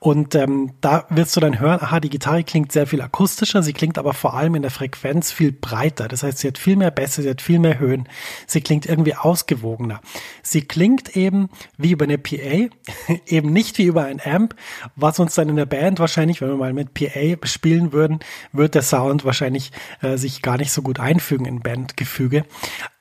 Und 0.00 0.34
ähm, 0.34 0.72
da 0.80 1.06
wirst 1.08 1.36
du 1.36 1.40
dann 1.40 1.60
hören, 1.60 1.78
aha, 1.80 2.00
die 2.00 2.10
Gitarre 2.10 2.42
klingt 2.42 2.72
sehr 2.72 2.88
viel 2.88 3.00
akustischer, 3.00 3.62
sie 3.62 3.72
klingt 3.72 3.98
aber 3.98 4.12
vor 4.12 4.34
allem 4.34 4.56
in 4.56 4.62
der 4.62 4.72
Frequenz 4.72 5.30
viel 5.30 5.52
breiter. 5.52 6.08
Das 6.08 6.24
heißt, 6.24 6.38
sie 6.38 6.48
hat 6.48 6.58
viel 6.58 6.76
mehr 6.76 6.90
Bässe, 6.90 7.22
sie 7.22 7.30
hat 7.30 7.40
viel 7.40 7.60
mehr 7.60 7.78
Höhen, 7.78 8.08
sie 8.48 8.60
klingt 8.60 8.84
irgendwie 8.86 9.14
ausgewogener. 9.14 10.00
Sie 10.42 10.62
klingt 10.62 11.16
eben 11.16 11.50
wie 11.78 11.92
über 11.92 12.04
eine 12.04 12.18
PA, 12.18 12.68
eben 13.26 13.52
nicht 13.52 13.78
wie 13.78 13.84
über 13.84 14.04
ein 14.04 14.20
Amp, 14.24 14.56
was 14.96 15.20
uns 15.20 15.36
dann 15.36 15.48
in 15.48 15.56
der 15.56 15.66
Band 15.66 16.00
wahrscheinlich, 16.00 16.40
wenn 16.40 16.48
wir 16.48 16.56
mal 16.56 16.72
mit 16.72 16.95
PA 16.96 17.46
spielen 17.46 17.92
würden, 17.92 18.20
wird 18.52 18.74
der 18.74 18.82
Sound 18.82 19.24
wahrscheinlich 19.24 19.70
äh, 20.00 20.16
sich 20.16 20.40
gar 20.40 20.56
nicht 20.56 20.72
so 20.72 20.80
gut 20.80 20.98
einfügen 20.98 21.44
in 21.44 21.60
Bandgefüge. 21.60 22.44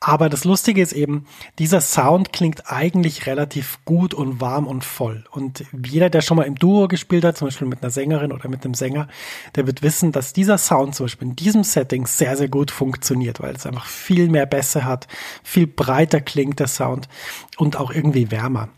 Aber 0.01 0.29
das 0.29 0.43
Lustige 0.43 0.81
ist 0.81 0.93
eben, 0.93 1.25
dieser 1.57 1.81
Sound 1.81 2.33
klingt 2.33 2.69
eigentlich 2.71 3.25
relativ 3.25 3.79
gut 3.85 4.13
und 4.13 4.41
warm 4.41 4.67
und 4.67 4.83
voll. 4.83 5.23
Und 5.31 5.63
jeder, 5.85 6.09
der 6.09 6.21
schon 6.21 6.37
mal 6.37 6.43
im 6.43 6.55
Duo 6.55 6.87
gespielt 6.87 7.23
hat, 7.23 7.37
zum 7.37 7.47
Beispiel 7.47 7.67
mit 7.67 7.81
einer 7.81 7.89
Sängerin 7.89 8.31
oder 8.31 8.49
mit 8.49 8.65
einem 8.65 8.73
Sänger, 8.73 9.07
der 9.55 9.65
wird 9.65 9.81
wissen, 9.81 10.11
dass 10.11 10.33
dieser 10.33 10.57
Sound 10.57 10.93
zum 10.93 11.05
Beispiel 11.05 11.29
in 11.29 11.35
diesem 11.35 11.63
Setting 11.63 12.05
sehr, 12.05 12.35
sehr 12.37 12.49
gut 12.49 12.71
funktioniert, 12.71 13.39
weil 13.39 13.55
es 13.55 13.65
einfach 13.65 13.85
viel 13.85 14.29
mehr 14.29 14.45
Bässe 14.45 14.85
hat, 14.85 15.07
viel 15.43 15.67
breiter 15.67 16.21
klingt 16.21 16.59
der 16.59 16.67
Sound 16.67 17.07
und 17.57 17.77
auch 17.77 17.91
irgendwie 17.91 18.29
wärmer. 18.29 18.69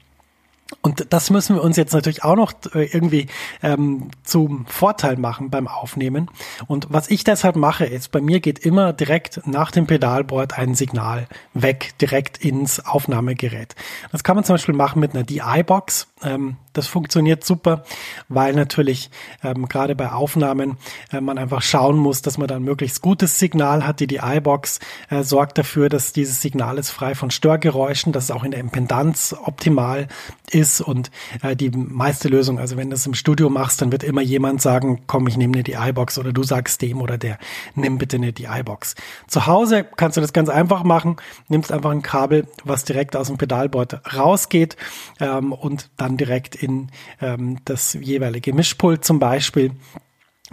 Und 0.82 1.08
das 1.10 1.30
müssen 1.30 1.56
wir 1.56 1.64
uns 1.64 1.78
jetzt 1.78 1.94
natürlich 1.94 2.24
auch 2.24 2.36
noch 2.36 2.54
äh, 2.74 2.86
irgendwie 2.86 3.28
ähm, 3.64 4.10
zum 4.24 4.66
Vorteil 4.68 5.18
machen 5.18 5.50
beim 5.50 5.68
Aufnehmen. 5.68 6.30
Und 6.68 6.88
was 6.90 7.10
ich 7.10 7.24
deshalb 7.24 7.56
mache, 7.56 7.86
ist, 7.86 8.12
bei 8.12 8.22
mir 8.22 8.40
geht 8.40 8.60
immer 8.60 8.94
direkt 8.94 9.46
nach 9.46 9.72
dem 9.72 9.88
Pedalboard 9.88 10.58
ein 10.58 10.76
Signal 10.76 11.28
weg, 11.54 11.94
direkt 12.02 12.38
ins 12.38 12.86
Aufnahmegerät. 12.86 13.76
Das 14.12 14.24
kann 14.24 14.36
man 14.36 14.46
zum 14.46 14.56
Beispiel 14.56 14.76
machen 14.76 15.00
mit 15.00 15.14
einer 15.14 15.24
DI-Box. 15.24 16.08
Ähm, 16.24 16.58
das 16.74 16.88
funktioniert 16.88 17.44
super, 17.44 17.84
weil 18.28 18.54
natürlich 18.54 19.10
ähm, 19.44 19.68
gerade 19.68 19.96
bei 19.96 20.12
Aufnahmen 20.12 20.78
äh, 21.12 21.22
man 21.22 21.38
einfach 21.38 21.62
schauen 21.62 21.98
muss, 21.98 22.22
dass 22.22 22.38
man 22.38 22.48
dann 22.48 22.64
möglichst 22.64 23.02
gutes 23.02 23.40
Signal 23.40 23.86
hat. 23.86 24.00
Die 24.00 24.08
DI-Box 24.08 24.80
äh, 25.10 25.24
sorgt 25.24 25.58
dafür, 25.58 25.90
dass 25.90 26.14
dieses 26.14 26.42
Signal 26.42 26.78
ist 26.78 26.92
frei 26.92 27.16
von 27.16 27.32
Störgeräuschen, 27.32 28.14
dass 28.14 28.26
es 28.26 28.32
auch 28.32 28.44
in 28.44 28.52
der 28.52 28.60
Impedanz 28.60 29.36
optimal 29.44 30.08
ist 30.52 30.57
und 30.82 31.12
äh, 31.42 31.56
die 31.56 31.70
meiste 31.72 32.30
Lösung, 32.30 32.60
also 32.60 32.78
wenn 32.78 32.90
du 32.90 32.96
es 32.96 33.06
im 33.06 33.16
Studio 33.16 33.50
machst, 33.50 33.82
dann 33.82 33.92
wird 33.92 34.04
immer 34.04 34.22
jemand 34.22 34.62
sagen, 34.62 35.02
komm, 35.08 35.28
ich 35.28 35.38
nehme 35.38 35.54
eine 35.56 35.64
DI-Box 35.64 36.20
oder 36.20 36.32
du 36.32 36.44
sagst 36.44 36.82
dem 36.82 37.02
oder 37.02 37.18
der, 37.18 37.38
nimm 37.76 37.98
bitte 37.98 38.18
eine 38.18 38.34
DI-Box. 38.34 38.96
Zu 39.28 39.48
Hause 39.48 39.84
kannst 39.84 40.18
du 40.18 40.22
das 40.22 40.34
ganz 40.34 40.50
einfach 40.50 40.84
machen, 40.84 41.18
nimmst 41.48 41.72
einfach 41.72 41.92
ein 41.92 42.02
Kabel, 42.02 42.48
was 42.64 42.84
direkt 42.86 43.16
aus 43.16 43.28
dem 43.28 43.38
Pedalboard 43.38 44.16
rausgeht 44.16 44.78
ähm, 45.20 45.52
und 45.52 45.90
dann 45.98 46.18
direkt 46.18 46.56
in 46.56 46.68
in 46.68 46.88
ähm, 47.22 47.58
das 47.66 47.94
jeweilige 47.94 48.54
Mischpult 48.54 49.06
zum 49.06 49.20
Beispiel 49.20 49.72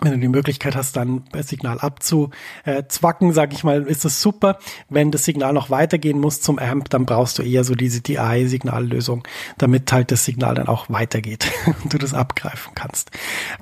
wenn 0.01 0.13
du 0.13 0.19
die 0.19 0.29
Möglichkeit 0.29 0.75
hast, 0.75 0.97
dann 0.97 1.23
das 1.31 1.49
Signal 1.49 1.79
abzuzwacken, 1.79 3.33
sage 3.33 3.55
ich 3.55 3.63
mal, 3.63 3.83
ist 3.83 4.05
es 4.05 4.21
super. 4.21 4.59
Wenn 4.89 5.13
das 5.13 5.25
Signal 5.25 5.53
noch 5.53 5.71
weitergehen 5.71 6.19
muss 6.19 6.41
zum 6.41 6.59
Amp, 6.59 6.91
dann 6.91 7.07
brauchst 7.07 7.39
du 7.39 7.43
eher 7.43 7.63
so 7.63 7.75
diese 7.75 8.01
DI-Signallösung, 8.01 9.23
damit 9.57 9.93
halt 9.93 10.11
das 10.11 10.25
Signal 10.25 10.57
dann 10.57 10.67
auch 10.67 10.91
weitergeht 10.91 11.51
und 11.83 11.93
du 11.93 11.99
das 11.99 12.13
abgreifen 12.13 12.75
kannst. 12.75 13.13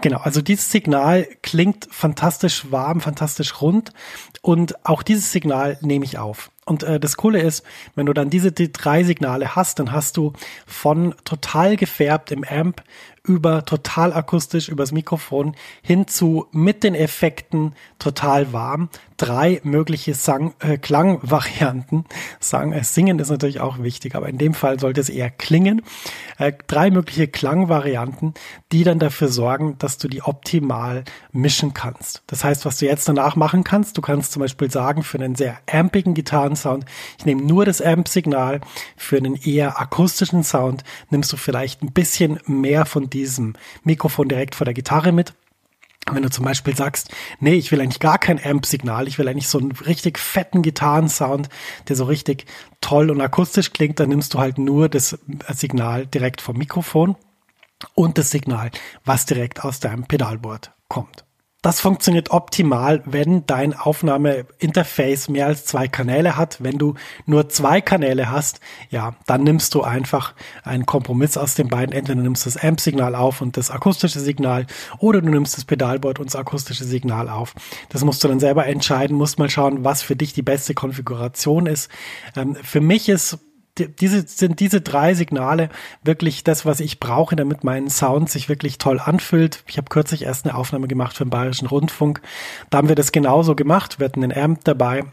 Genau, 0.00 0.18
also 0.18 0.40
dieses 0.40 0.72
Signal 0.72 1.28
klingt 1.42 1.88
fantastisch 1.90 2.70
warm, 2.70 3.00
fantastisch 3.00 3.60
rund 3.60 3.92
und 4.40 4.86
auch 4.86 5.02
dieses 5.02 5.32
Signal 5.32 5.78
nehme 5.82 6.04
ich 6.04 6.18
auf. 6.18 6.50
Und 6.64 6.84
äh, 6.84 7.00
das 7.00 7.16
Coole 7.16 7.40
ist, 7.40 7.64
wenn 7.96 8.06
du 8.06 8.12
dann 8.12 8.30
diese 8.30 8.52
die 8.52 8.70
drei 8.70 9.02
Signale 9.02 9.56
hast, 9.56 9.80
dann 9.80 9.90
hast 9.90 10.16
du 10.16 10.32
von 10.64 11.14
total 11.24 11.76
gefärbt 11.76 12.30
im 12.30 12.44
Amp 12.44 12.82
über 13.24 13.64
total 13.64 14.12
akustisch 14.12 14.68
übers 14.68 14.90
Mikrofon 14.90 15.54
hin 15.80 16.08
zu 16.08 16.46
mit 16.50 16.82
den 16.82 16.94
Effekten 16.94 17.74
total 18.00 18.52
warm. 18.52 18.88
Drei 19.16 19.60
mögliche 19.62 20.14
Sang 20.14 20.54
äh, 20.58 20.76
Klangvarianten. 20.76 22.04
Sang, 22.40 22.72
äh, 22.72 22.82
singen 22.82 23.20
ist 23.20 23.30
natürlich 23.30 23.60
auch 23.60 23.78
wichtig, 23.78 24.16
aber 24.16 24.28
in 24.28 24.38
dem 24.38 24.54
Fall 24.54 24.80
sollte 24.80 25.00
es 25.00 25.08
eher 25.08 25.30
klingen. 25.30 25.82
Äh, 26.38 26.52
drei 26.66 26.90
mögliche 26.90 27.28
Klangvarianten, 27.28 28.34
die 28.72 28.82
dann 28.82 28.98
dafür 28.98 29.28
sorgen, 29.28 29.76
dass 29.78 29.98
du 29.98 30.08
die 30.08 30.22
optimal 30.22 31.04
mischen 31.30 31.74
kannst. 31.74 32.24
Das 32.26 32.42
heißt, 32.42 32.64
was 32.66 32.78
du 32.78 32.86
jetzt 32.86 33.08
danach 33.08 33.36
machen 33.36 33.62
kannst, 33.62 33.96
du 33.96 34.02
kannst 34.02 34.32
zum 34.32 34.40
Beispiel 34.40 34.70
sagen, 34.70 35.04
für 35.04 35.18
einen 35.18 35.36
sehr 35.36 35.58
ampigen 35.70 36.14
Gitarrensound, 36.14 36.84
ich 37.18 37.24
nehme 37.24 37.42
nur 37.42 37.64
das 37.64 37.80
Amp-Signal, 37.80 38.60
für 38.96 39.18
einen 39.18 39.36
eher 39.36 39.80
akustischen 39.80 40.42
Sound 40.42 40.82
nimmst 41.10 41.32
du 41.32 41.36
vielleicht 41.36 41.82
ein 41.82 41.92
bisschen 41.92 42.40
mehr 42.46 42.84
von 42.84 43.11
diesem 43.12 43.54
Mikrofon 43.84 44.28
direkt 44.28 44.54
vor 44.54 44.64
der 44.64 44.74
Gitarre 44.74 45.12
mit. 45.12 45.34
Wenn 46.10 46.24
du 46.24 46.30
zum 46.30 46.44
Beispiel 46.44 46.76
sagst, 46.76 47.10
nee, 47.38 47.54
ich 47.54 47.70
will 47.70 47.80
eigentlich 47.80 48.00
gar 48.00 48.18
kein 48.18 48.44
Amp-Signal, 48.44 49.06
ich 49.06 49.18
will 49.18 49.28
eigentlich 49.28 49.46
so 49.46 49.58
einen 49.58 49.70
richtig 49.70 50.18
fetten 50.18 50.62
Gitarrensound, 50.62 51.48
der 51.88 51.94
so 51.94 52.04
richtig 52.04 52.46
toll 52.80 53.10
und 53.10 53.20
akustisch 53.20 53.72
klingt, 53.72 54.00
dann 54.00 54.08
nimmst 54.08 54.34
du 54.34 54.40
halt 54.40 54.58
nur 54.58 54.88
das 54.88 55.16
Signal 55.50 56.06
direkt 56.06 56.40
vom 56.40 56.56
Mikrofon 56.56 57.14
und 57.94 58.18
das 58.18 58.32
Signal, 58.32 58.72
was 59.04 59.26
direkt 59.26 59.64
aus 59.64 59.78
deinem 59.78 60.04
Pedalboard 60.04 60.72
kommt. 60.88 61.24
Das 61.62 61.80
funktioniert 61.80 62.32
optimal, 62.32 63.02
wenn 63.06 63.46
dein 63.46 63.72
Aufnahmeinterface 63.72 65.28
mehr 65.28 65.46
als 65.46 65.64
zwei 65.64 65.86
Kanäle 65.86 66.36
hat. 66.36 66.56
Wenn 66.60 66.76
du 66.76 66.94
nur 67.24 67.48
zwei 67.48 67.80
Kanäle 67.80 68.30
hast, 68.30 68.58
ja, 68.90 69.14
dann 69.26 69.44
nimmst 69.44 69.72
du 69.74 69.82
einfach 69.82 70.34
einen 70.64 70.86
Kompromiss 70.86 71.36
aus 71.36 71.54
den 71.54 71.68
beiden. 71.68 71.94
Entweder 71.94 72.16
du 72.16 72.22
nimmst 72.22 72.46
das 72.46 72.56
Amp-Signal 72.56 73.14
auf 73.14 73.40
und 73.40 73.56
das 73.56 73.70
akustische 73.70 74.18
Signal 74.18 74.66
oder 74.98 75.20
du 75.20 75.30
nimmst 75.30 75.56
das 75.56 75.64
Pedalboard 75.64 76.18
und 76.18 76.26
das 76.26 76.36
akustische 76.36 76.84
Signal 76.84 77.28
auf. 77.28 77.54
Das 77.90 78.02
musst 78.02 78.24
du 78.24 78.28
dann 78.28 78.40
selber 78.40 78.66
entscheiden, 78.66 79.16
musst 79.16 79.38
mal 79.38 79.48
schauen, 79.48 79.84
was 79.84 80.02
für 80.02 80.16
dich 80.16 80.32
die 80.32 80.42
beste 80.42 80.74
Konfiguration 80.74 81.66
ist. 81.66 81.88
Ähm, 82.34 82.56
für 82.56 82.80
mich 82.80 83.08
ist 83.08 83.38
diese 83.88 84.26
sind 84.26 84.60
diese 84.60 84.80
drei 84.80 85.14
Signale 85.14 85.68
wirklich 86.02 86.44
das, 86.44 86.66
was 86.66 86.80
ich 86.80 87.00
brauche, 87.00 87.36
damit 87.36 87.64
mein 87.64 87.88
Sound 87.88 88.30
sich 88.30 88.48
wirklich 88.48 88.78
toll 88.78 89.00
anfühlt. 89.00 89.64
Ich 89.66 89.78
habe 89.78 89.88
kürzlich 89.88 90.22
erst 90.22 90.46
eine 90.46 90.54
Aufnahme 90.56 90.88
gemacht 90.88 91.16
für 91.16 91.24
den 91.24 91.30
Bayerischen 91.30 91.66
Rundfunk. 91.66 92.20
Da 92.70 92.78
haben 92.78 92.88
wir 92.88 92.96
das 92.96 93.12
genauso 93.12 93.54
gemacht. 93.54 93.98
Wir 93.98 94.06
hatten 94.06 94.22
einen 94.22 94.36
Amp 94.36 94.64
dabei 94.64 95.04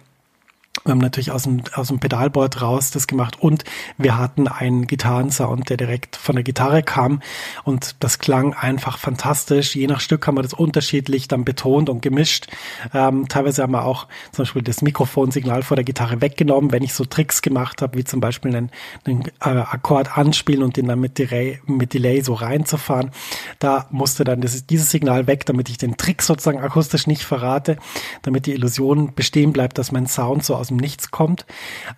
Wir 0.85 0.91
haben 0.91 0.99
natürlich 0.99 1.31
aus 1.31 1.43
dem, 1.43 1.61
aus 1.73 1.89
dem 1.89 1.99
Pedalboard 1.99 2.61
raus 2.61 2.91
das 2.91 3.07
gemacht 3.07 3.41
und 3.41 3.65
wir 3.97 4.17
hatten 4.17 4.47
einen 4.47 4.87
Gitarrensound, 4.87 5.69
der 5.69 5.75
direkt 5.75 6.15
von 6.15 6.35
der 6.35 6.43
Gitarre 6.43 6.83
kam 6.83 7.21
und 7.65 7.97
das 7.99 8.19
klang 8.19 8.53
einfach 8.53 8.97
fantastisch. 8.97 9.75
Je 9.75 9.87
nach 9.87 9.99
Stück 9.99 10.25
haben 10.25 10.37
wir 10.37 10.41
das 10.41 10.53
unterschiedlich 10.53 11.27
dann 11.27 11.43
betont 11.43 11.89
und 11.89 12.01
gemischt. 12.01 12.47
Ähm, 12.93 13.27
teilweise 13.27 13.63
haben 13.63 13.73
wir 13.73 13.83
auch 13.83 14.07
zum 14.31 14.43
Beispiel 14.43 14.61
das 14.61 14.81
Mikrofonsignal 14.81 15.63
vor 15.63 15.75
der 15.75 15.83
Gitarre 15.83 16.21
weggenommen, 16.21 16.71
wenn 16.71 16.83
ich 16.83 16.93
so 16.93 17.03
Tricks 17.03 17.41
gemacht 17.41 17.81
habe, 17.81 17.97
wie 17.97 18.05
zum 18.05 18.21
Beispiel 18.21 18.55
einen, 18.55 18.71
einen 19.03 19.25
äh, 19.41 19.49
Akkord 19.49 20.17
anspielen 20.17 20.63
und 20.63 20.77
den 20.77 20.87
dann 20.87 20.99
mit 20.99 21.17
Delay, 21.17 21.59
mit 21.65 21.93
Delay 21.93 22.21
so 22.21 22.35
reinzufahren. 22.35 23.11
Da 23.59 23.87
musste 23.89 24.23
dann 24.23 24.39
das, 24.39 24.65
dieses 24.65 24.91
Signal 24.91 25.27
weg, 25.27 25.45
damit 25.45 25.67
ich 25.69 25.77
den 25.77 25.97
Trick 25.97 26.21
sozusagen 26.21 26.59
akustisch 26.59 27.05
nicht 27.05 27.23
verrate, 27.23 27.77
damit 28.21 28.45
die 28.45 28.53
Illusion 28.53 29.13
bestehen 29.13 29.51
bleibt, 29.51 29.77
dass 29.77 29.91
mein 29.91 30.07
Sound 30.07 30.45
so 30.45 30.55
aus 30.59 30.67
dem 30.67 30.77
Nichts 30.77 31.11
kommt. 31.11 31.45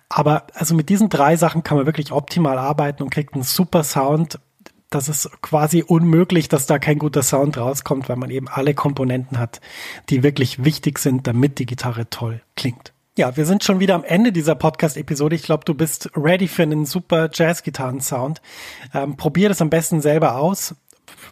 Aber 0.08 0.46
also 0.54 0.74
mit 0.74 0.88
diesen 0.88 1.08
drei 1.08 1.36
Sachen 1.36 1.62
kann 1.62 1.76
man 1.76 1.86
wirklich 1.86 2.12
optimal 2.12 2.58
arbeiten 2.58 3.02
und 3.02 3.10
kriegt 3.10 3.34
einen 3.34 3.42
super 3.42 3.84
Sound. 3.84 4.38
Das 4.90 5.08
ist 5.08 5.30
quasi 5.40 5.82
unmöglich, 5.82 6.48
dass 6.48 6.66
da 6.66 6.78
kein 6.78 6.98
guter 6.98 7.22
Sound 7.22 7.56
rauskommt, 7.58 8.08
weil 8.08 8.16
man 8.16 8.30
eben 8.30 8.48
alle 8.48 8.74
Komponenten 8.74 9.38
hat, 9.38 9.60
die 10.10 10.22
wirklich 10.22 10.64
wichtig 10.64 10.98
sind, 10.98 11.26
damit 11.26 11.58
die 11.58 11.66
Gitarre 11.66 12.10
toll 12.10 12.42
klingt. 12.56 12.92
Ja, 13.18 13.36
wir 13.36 13.44
sind 13.44 13.62
schon 13.62 13.78
wieder 13.78 13.94
am 13.94 14.04
Ende 14.04 14.32
dieser 14.32 14.54
Podcast-Episode. 14.54 15.36
Ich 15.36 15.42
glaube, 15.42 15.66
du 15.66 15.74
bist 15.74 16.10
ready 16.16 16.48
für 16.48 16.62
einen 16.62 16.86
super 16.86 17.28
Jazz-Gitarren-Sound. 17.30 18.40
Ähm, 18.94 19.18
probier 19.18 19.50
das 19.50 19.60
am 19.60 19.68
besten 19.68 20.00
selber 20.00 20.36
aus 20.36 20.74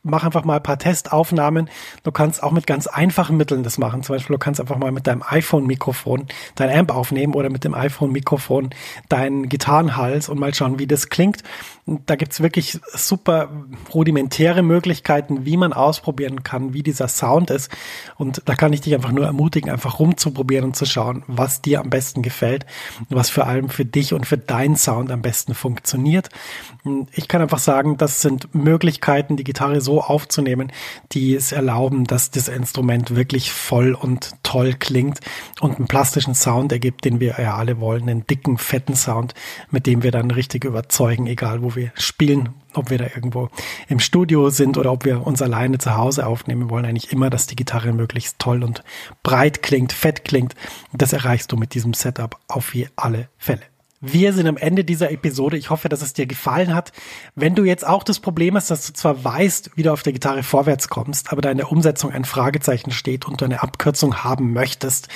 mach 0.03 0.25
einfach 0.25 0.45
mal 0.45 0.57
ein 0.57 0.63
paar 0.63 0.79
Testaufnahmen. 0.79 1.69
Du 2.03 2.13
kannst 2.13 2.43
auch 2.43 2.53
mit 2.53 2.67
ganz 2.67 2.87
einfachen 2.87 3.37
Mitteln 3.37 3.63
das 3.63 3.79
machen. 3.79 4.03
Zum 4.03 4.15
Beispiel, 4.15 4.35
du 4.35 4.39
kannst 4.39 4.61
einfach 4.61 4.79
mal 4.79 4.93
mit 4.93 5.07
deinem 5.07 5.23
iPhone-Mikrofon 5.27 6.27
dein 6.55 6.77
Amp 6.77 6.95
aufnehmen 6.95 7.35
oder 7.35 7.51
mit 7.51 7.65
dem 7.65 7.75
iPhone-Mikrofon 7.75 8.71
deinen 9.09 9.49
Gitarrenhals 9.49 10.29
und 10.29 10.39
mal 10.39 10.55
schauen, 10.55 10.79
wie 10.79 10.87
das 10.87 11.09
klingt. 11.09 11.43
Da 12.07 12.15
gibt's 12.15 12.41
wirklich 12.41 12.79
super 12.95 13.51
rudimentäre 13.93 14.63
Möglichkeiten, 14.63 15.45
wie 15.45 15.57
man 15.57 15.73
ausprobieren 15.73 16.45
kann, 16.45 16.73
wie 16.73 16.85
dieser 16.85 17.09
Sound 17.09 17.51
ist. 17.51 17.69
Und 18.17 18.43
da 18.45 18.55
kann 18.55 18.73
ich 18.73 18.81
dich 18.81 18.95
einfach 18.95 19.11
nur 19.11 19.27
ermutigen, 19.27 19.71
einfach 19.71 19.99
rumzuprobieren 19.99 20.67
und 20.67 20.77
zu 20.77 20.87
schauen, 20.87 21.25
was 21.27 21.63
dir 21.63 21.81
am 21.81 21.91
besten 21.91 22.23
gefällt, 22.23 22.65
was 23.09 23.29
vor 23.29 23.49
allem 23.49 23.71
für 23.71 23.85
dich 23.85 24.15
und 24.15 24.25
für 24.25 24.39
deinen 24.39 24.77
Sound 24.77 25.11
am 25.11 25.21
besten 25.21 25.53
funktioniert. 25.53 26.29
Ich 27.13 27.27
kann 27.27 27.43
einfach 27.43 27.59
sagen, 27.59 27.97
das 27.97 28.21
sind 28.21 28.55
Möglichkeiten, 28.55 29.37
die 29.37 29.45
Gitarre 29.45 29.81
so 29.81 30.01
aufzunehmen, 30.01 30.71
die 31.11 31.35
es 31.35 31.51
erlauben, 31.51 32.05
dass 32.05 32.31
das 32.31 32.47
Instrument 32.47 33.17
wirklich 33.17 33.51
voll 33.51 33.95
und 33.95 34.35
toll 34.45 34.75
klingt 34.79 35.19
und 35.61 35.79
einen 35.79 35.89
plastischen 35.89 36.37
Sound 36.37 36.71
ergibt, 36.71 37.05
den 37.05 37.19
wir 37.19 37.35
ja 37.41 37.57
alle 37.57 37.81
wollen, 37.81 38.09
einen 38.09 38.27
dicken, 38.29 38.59
fetten 38.59 38.95
Sound, 38.95 39.35
mit 39.73 39.87
dem 39.87 40.05
wir 40.05 40.13
dann 40.13 40.31
richtig 40.31 40.65
überzeugen, 40.65 41.27
egal 41.27 41.63
wo 41.63 41.75
wir 41.75 41.80
spielen, 41.95 42.51
ob 42.75 42.91
wir 42.91 42.99
da 42.99 43.07
irgendwo 43.15 43.49
im 43.89 43.99
Studio 43.99 44.51
sind 44.51 44.77
oder 44.79 44.93
ob 44.93 45.05
wir 45.05 45.27
uns 45.27 45.43
alleine 45.43 45.79
zu 45.79 45.97
Hause 45.97 46.27
aufnehmen. 46.27 46.63
Wir 46.63 46.71
wollen 46.71 46.85
eigentlich 46.85 47.13
immer, 47.13 47.31
dass 47.31 47.47
die 47.47 47.57
Gitarre 47.57 47.93
möglichst 47.93 48.39
toll 48.39 48.63
und 48.63 48.85
breit 49.23 49.63
klingt, 49.63 49.93
fett 49.93 50.25
klingt. 50.25 50.55
Das 50.93 51.13
erreichst 51.13 51.51
du 51.53 51.57
mit 51.57 51.75
diesem 51.75 51.95
Setup 51.95 52.39
auf 52.49 52.73
alle 52.97 53.29
Fälle. 53.39 53.70
Wir 54.03 54.33
sind 54.33 54.47
am 54.47 54.57
Ende 54.57 54.83
dieser 54.83 55.11
Episode. 55.11 55.59
Ich 55.59 55.69
hoffe, 55.69 55.91
dass 55.91 56.01
es 56.01 56.15
dir 56.15 56.25
gefallen 56.25 56.75
hat. 56.75 56.91
Wenn 57.35 57.55
du 57.55 57.65
jetzt 57.65 57.87
auch 57.87 58.03
das 58.03 58.19
Problem 58.19 58.55
hast, 58.55 58.71
dass 58.71 58.87
du 58.87 58.95
zwar 58.95 59.23
weißt, 59.25 59.73
wie 59.75 59.83
du 59.83 59.93
auf 59.93 60.03
der 60.03 60.15
Gitarre 60.15 60.43
vorwärts 60.43 60.89
kommst, 60.89 61.31
aber 61.31 61.43
da 61.43 61.51
in 61.51 61.59
der 61.59 61.71
Umsetzung 61.71 62.11
ein 62.11 62.25
Fragezeichen 62.25 62.93
steht 62.93 63.27
und 63.27 63.43
du 63.43 63.45
eine 63.45 63.63
Abkürzung 63.63 64.25
haben 64.25 64.55
möchtest, 64.55 65.09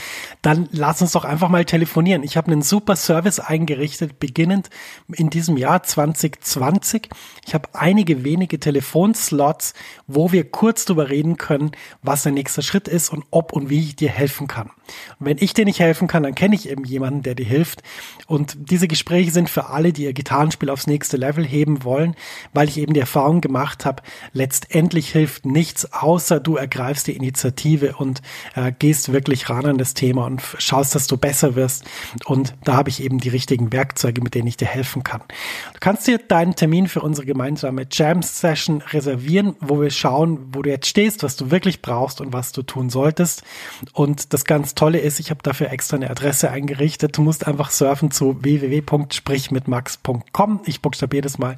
dann 0.42 0.68
lass 0.70 1.00
uns 1.00 1.12
doch 1.12 1.24
einfach 1.24 1.48
mal 1.48 1.64
telefonieren. 1.64 2.22
Ich 2.24 2.36
habe 2.36 2.52
einen 2.52 2.60
super 2.60 2.94
Service 2.94 3.40
eingerichtet, 3.40 4.20
beginnend 4.20 4.68
in 5.10 5.30
diesem 5.30 5.56
Jahr 5.56 5.82
2020. 5.82 7.08
Ich 7.46 7.54
habe 7.54 7.70
einige 7.72 8.22
wenige 8.22 8.60
Telefonslots, 8.60 9.72
wo 10.06 10.30
wir 10.30 10.50
kurz 10.50 10.84
darüber 10.84 11.08
reden 11.08 11.38
können, 11.38 11.72
was 12.02 12.24
der 12.24 12.32
nächste 12.32 12.60
Schritt 12.60 12.88
ist 12.88 13.08
und 13.08 13.24
ob 13.30 13.54
und 13.54 13.70
wie 13.70 13.80
ich 13.80 13.96
dir 13.96 14.10
helfen 14.10 14.46
kann. 14.46 14.68
Und 15.18 15.26
wenn 15.26 15.38
ich 15.38 15.54
dir 15.54 15.64
nicht 15.64 15.80
helfen 15.80 16.06
kann, 16.06 16.22
dann 16.22 16.34
kenne 16.34 16.54
ich 16.54 16.68
eben 16.68 16.84
jemanden, 16.84 17.22
der 17.22 17.34
dir 17.34 17.46
hilft. 17.46 17.82
Und 18.26 18.58
diese 18.74 18.88
Gespräche 18.88 19.30
sind 19.30 19.48
für 19.48 19.66
alle, 19.66 19.92
die 19.92 20.02
ihr 20.02 20.12
Gitarrenspiel 20.12 20.68
aufs 20.68 20.88
nächste 20.88 21.16
Level 21.16 21.46
heben 21.46 21.84
wollen, 21.84 22.16
weil 22.54 22.68
ich 22.68 22.76
eben 22.76 22.92
die 22.92 22.98
Erfahrung 22.98 23.40
gemacht 23.40 23.84
habe, 23.84 24.02
letztendlich 24.32 25.12
hilft 25.12 25.46
nichts, 25.46 25.92
außer 25.92 26.40
du 26.40 26.56
ergreifst 26.56 27.06
die 27.06 27.14
Initiative 27.14 27.94
und 27.98 28.20
äh, 28.56 28.72
gehst 28.76 29.12
wirklich 29.12 29.48
ran 29.48 29.64
an 29.64 29.78
das 29.78 29.94
Thema 29.94 30.26
und 30.26 30.42
schaust, 30.58 30.96
dass 30.96 31.06
du 31.06 31.16
besser 31.16 31.54
wirst. 31.54 31.84
Und 32.24 32.56
da 32.64 32.74
habe 32.74 32.90
ich 32.90 33.00
eben 33.00 33.18
die 33.18 33.28
richtigen 33.28 33.72
Werkzeuge, 33.72 34.20
mit 34.20 34.34
denen 34.34 34.48
ich 34.48 34.56
dir 34.56 34.66
helfen 34.66 35.04
kann. 35.04 35.22
Du 35.84 35.90
kannst 35.90 36.06
dir 36.06 36.16
deinen 36.16 36.56
Termin 36.56 36.88
für 36.88 37.02
unsere 37.02 37.26
gemeinsame 37.26 37.86
Jam-Session 37.90 38.80
reservieren, 38.80 39.54
wo 39.60 39.82
wir 39.82 39.90
schauen, 39.90 40.54
wo 40.54 40.62
du 40.62 40.70
jetzt 40.70 40.86
stehst, 40.86 41.22
was 41.22 41.36
du 41.36 41.50
wirklich 41.50 41.82
brauchst 41.82 42.22
und 42.22 42.32
was 42.32 42.52
du 42.52 42.62
tun 42.62 42.88
solltest. 42.88 43.42
Und 43.92 44.32
das 44.32 44.46
ganz 44.46 44.74
Tolle 44.74 44.96
ist, 44.96 45.20
ich 45.20 45.28
habe 45.28 45.42
dafür 45.42 45.70
extra 45.70 45.98
eine 45.98 46.08
Adresse 46.08 46.50
eingerichtet. 46.50 47.18
Du 47.18 47.20
musst 47.20 47.46
einfach 47.46 47.68
surfen 47.68 48.10
zu 48.10 48.42
www 48.42 48.80
www.sprichmitmax.com. 48.80 50.60
Ich 50.64 50.80
buchstabiere 50.80 51.20
das 51.20 51.36
mal 51.36 51.56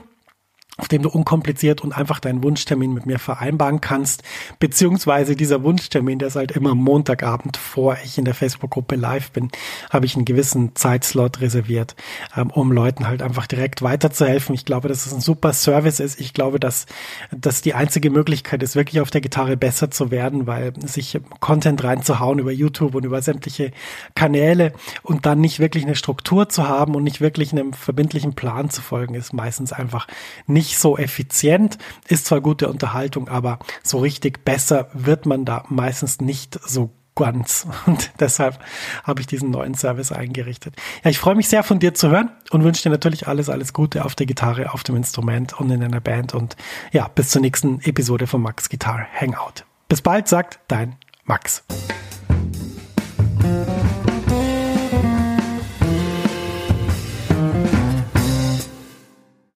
auf 0.78 0.88
dem 0.88 1.04
du 1.04 1.10
unkompliziert 1.10 1.82
und 1.82 1.96
einfach 1.96 2.20
deinen 2.20 2.44
Wunschtermin 2.44 2.94
mit 2.94 3.06
mir 3.06 3.20
vereinbaren 3.20 3.80
kannst, 3.80 4.24
beziehungsweise 4.60 5.36
dieser 5.36 5.64
Wunschtermin, 5.64 6.20
der 6.20 6.30
ist 6.30 6.36
halt 6.36 6.52
immer 6.52 6.74
Montagabend, 6.74 7.58
vor 7.58 7.98
ich 8.04 8.18
in 8.18 8.26
der 8.26 8.34
Facebook-Gruppe 8.34 8.96
live 8.96 9.32
bin, 9.32 9.50
habe 9.92 10.06
ich 10.06 10.16
einen 10.16 10.26
gewissen 10.26 10.76
Zeitslot 10.76 11.42
reserviert, 11.42 11.96
ähm, 12.36 12.50
um 12.50 12.72
Leuten 12.72 13.08
halt 13.08 13.22
einfach 13.22 13.46
direkt 13.46 13.82
weiterzuhelfen. 13.82 14.56
Ich 14.56 14.66
glaube, 14.66 14.88
dass 14.88 15.06
es 15.06 15.14
ein 15.14 15.22
super 15.22 15.54
Service 15.54 16.00
ist. 16.00 16.20
Ich 16.20 16.34
glaube, 16.34 16.60
dass 16.60 16.88
dass 17.32 17.62
die 17.62 17.74
einzige 17.74 18.10
Möglichkeit 18.10 18.64
ist, 18.64 18.76
wirklich 18.76 19.02
auf 19.02 19.12
der 19.12 19.22
Gitarre 19.22 19.58
besser 19.58 19.92
zu 19.92 20.12
werden, 20.12 20.48
weil 20.48 20.74
sich 20.86 21.20
Content 21.40 21.84
reinzuhauen 21.84 22.40
über 22.40 22.52
YouTube 22.52 22.96
und 22.96 23.06
über 23.06 23.22
sämtliche 23.22 23.72
Kanäle 24.16 24.74
und 25.04 25.26
dann 25.26 25.40
nicht 25.40 25.60
wirklich 25.60 25.84
eine 25.84 25.96
Struktur 25.96 26.50
zu 26.50 26.68
haben 26.68 26.96
und 26.96 27.04
nicht 27.04 27.22
wirklich 27.22 27.52
einem 27.52 27.74
verbindlichen 27.74 28.34
Plan 28.34 28.70
zu 28.70 28.82
folgen, 28.82 29.16
ist 29.16 29.34
meistens 29.34 29.74
einfach 29.74 30.08
nicht 30.48 30.63
nicht 30.64 30.80
so 30.80 30.98
effizient, 30.98 31.78
ist 32.08 32.26
zwar 32.26 32.40
gute 32.40 32.70
Unterhaltung, 32.70 33.28
aber 33.28 33.60
so 33.84 34.00
richtig 34.00 34.46
besser 34.46 34.88
wird 34.94 35.26
man 35.26 35.44
da 35.44 35.66
meistens 35.68 36.22
nicht 36.22 36.58
so 36.66 36.90
ganz. 37.16 37.68
Und 37.86 38.12
deshalb 38.22 38.60
habe 39.04 39.20
ich 39.20 39.28
diesen 39.28 39.52
neuen 39.52 39.76
Service 39.76 40.14
eingerichtet. 40.14 40.76
Ja, 41.04 41.12
ich 41.12 41.20
freue 41.20 41.36
mich 41.36 41.50
sehr 41.50 41.64
von 41.64 41.80
dir 41.80 41.94
zu 41.94 42.10
hören 42.10 42.32
und 42.52 42.64
wünsche 42.64 42.82
dir 42.82 42.90
natürlich 42.92 43.28
alles, 43.28 43.50
alles 43.50 43.74
Gute 43.74 44.06
auf 44.06 44.16
der 44.16 44.26
Gitarre, 44.26 44.74
auf 44.74 44.84
dem 44.84 44.96
Instrument 44.96 45.60
und 45.60 45.70
in 45.70 45.82
deiner 45.82 46.00
Band. 46.00 46.34
Und 46.34 46.56
ja, 46.94 47.10
bis 47.10 47.30
zur 47.30 47.42
nächsten 47.42 47.82
Episode 47.82 48.26
von 48.26 48.42
Max 48.42 48.70
Guitar 48.70 49.06
Hangout. 49.20 49.66
Bis 49.90 50.02
bald, 50.02 50.30
sagt 50.30 50.60
dein 50.70 50.96
Max. 51.26 51.64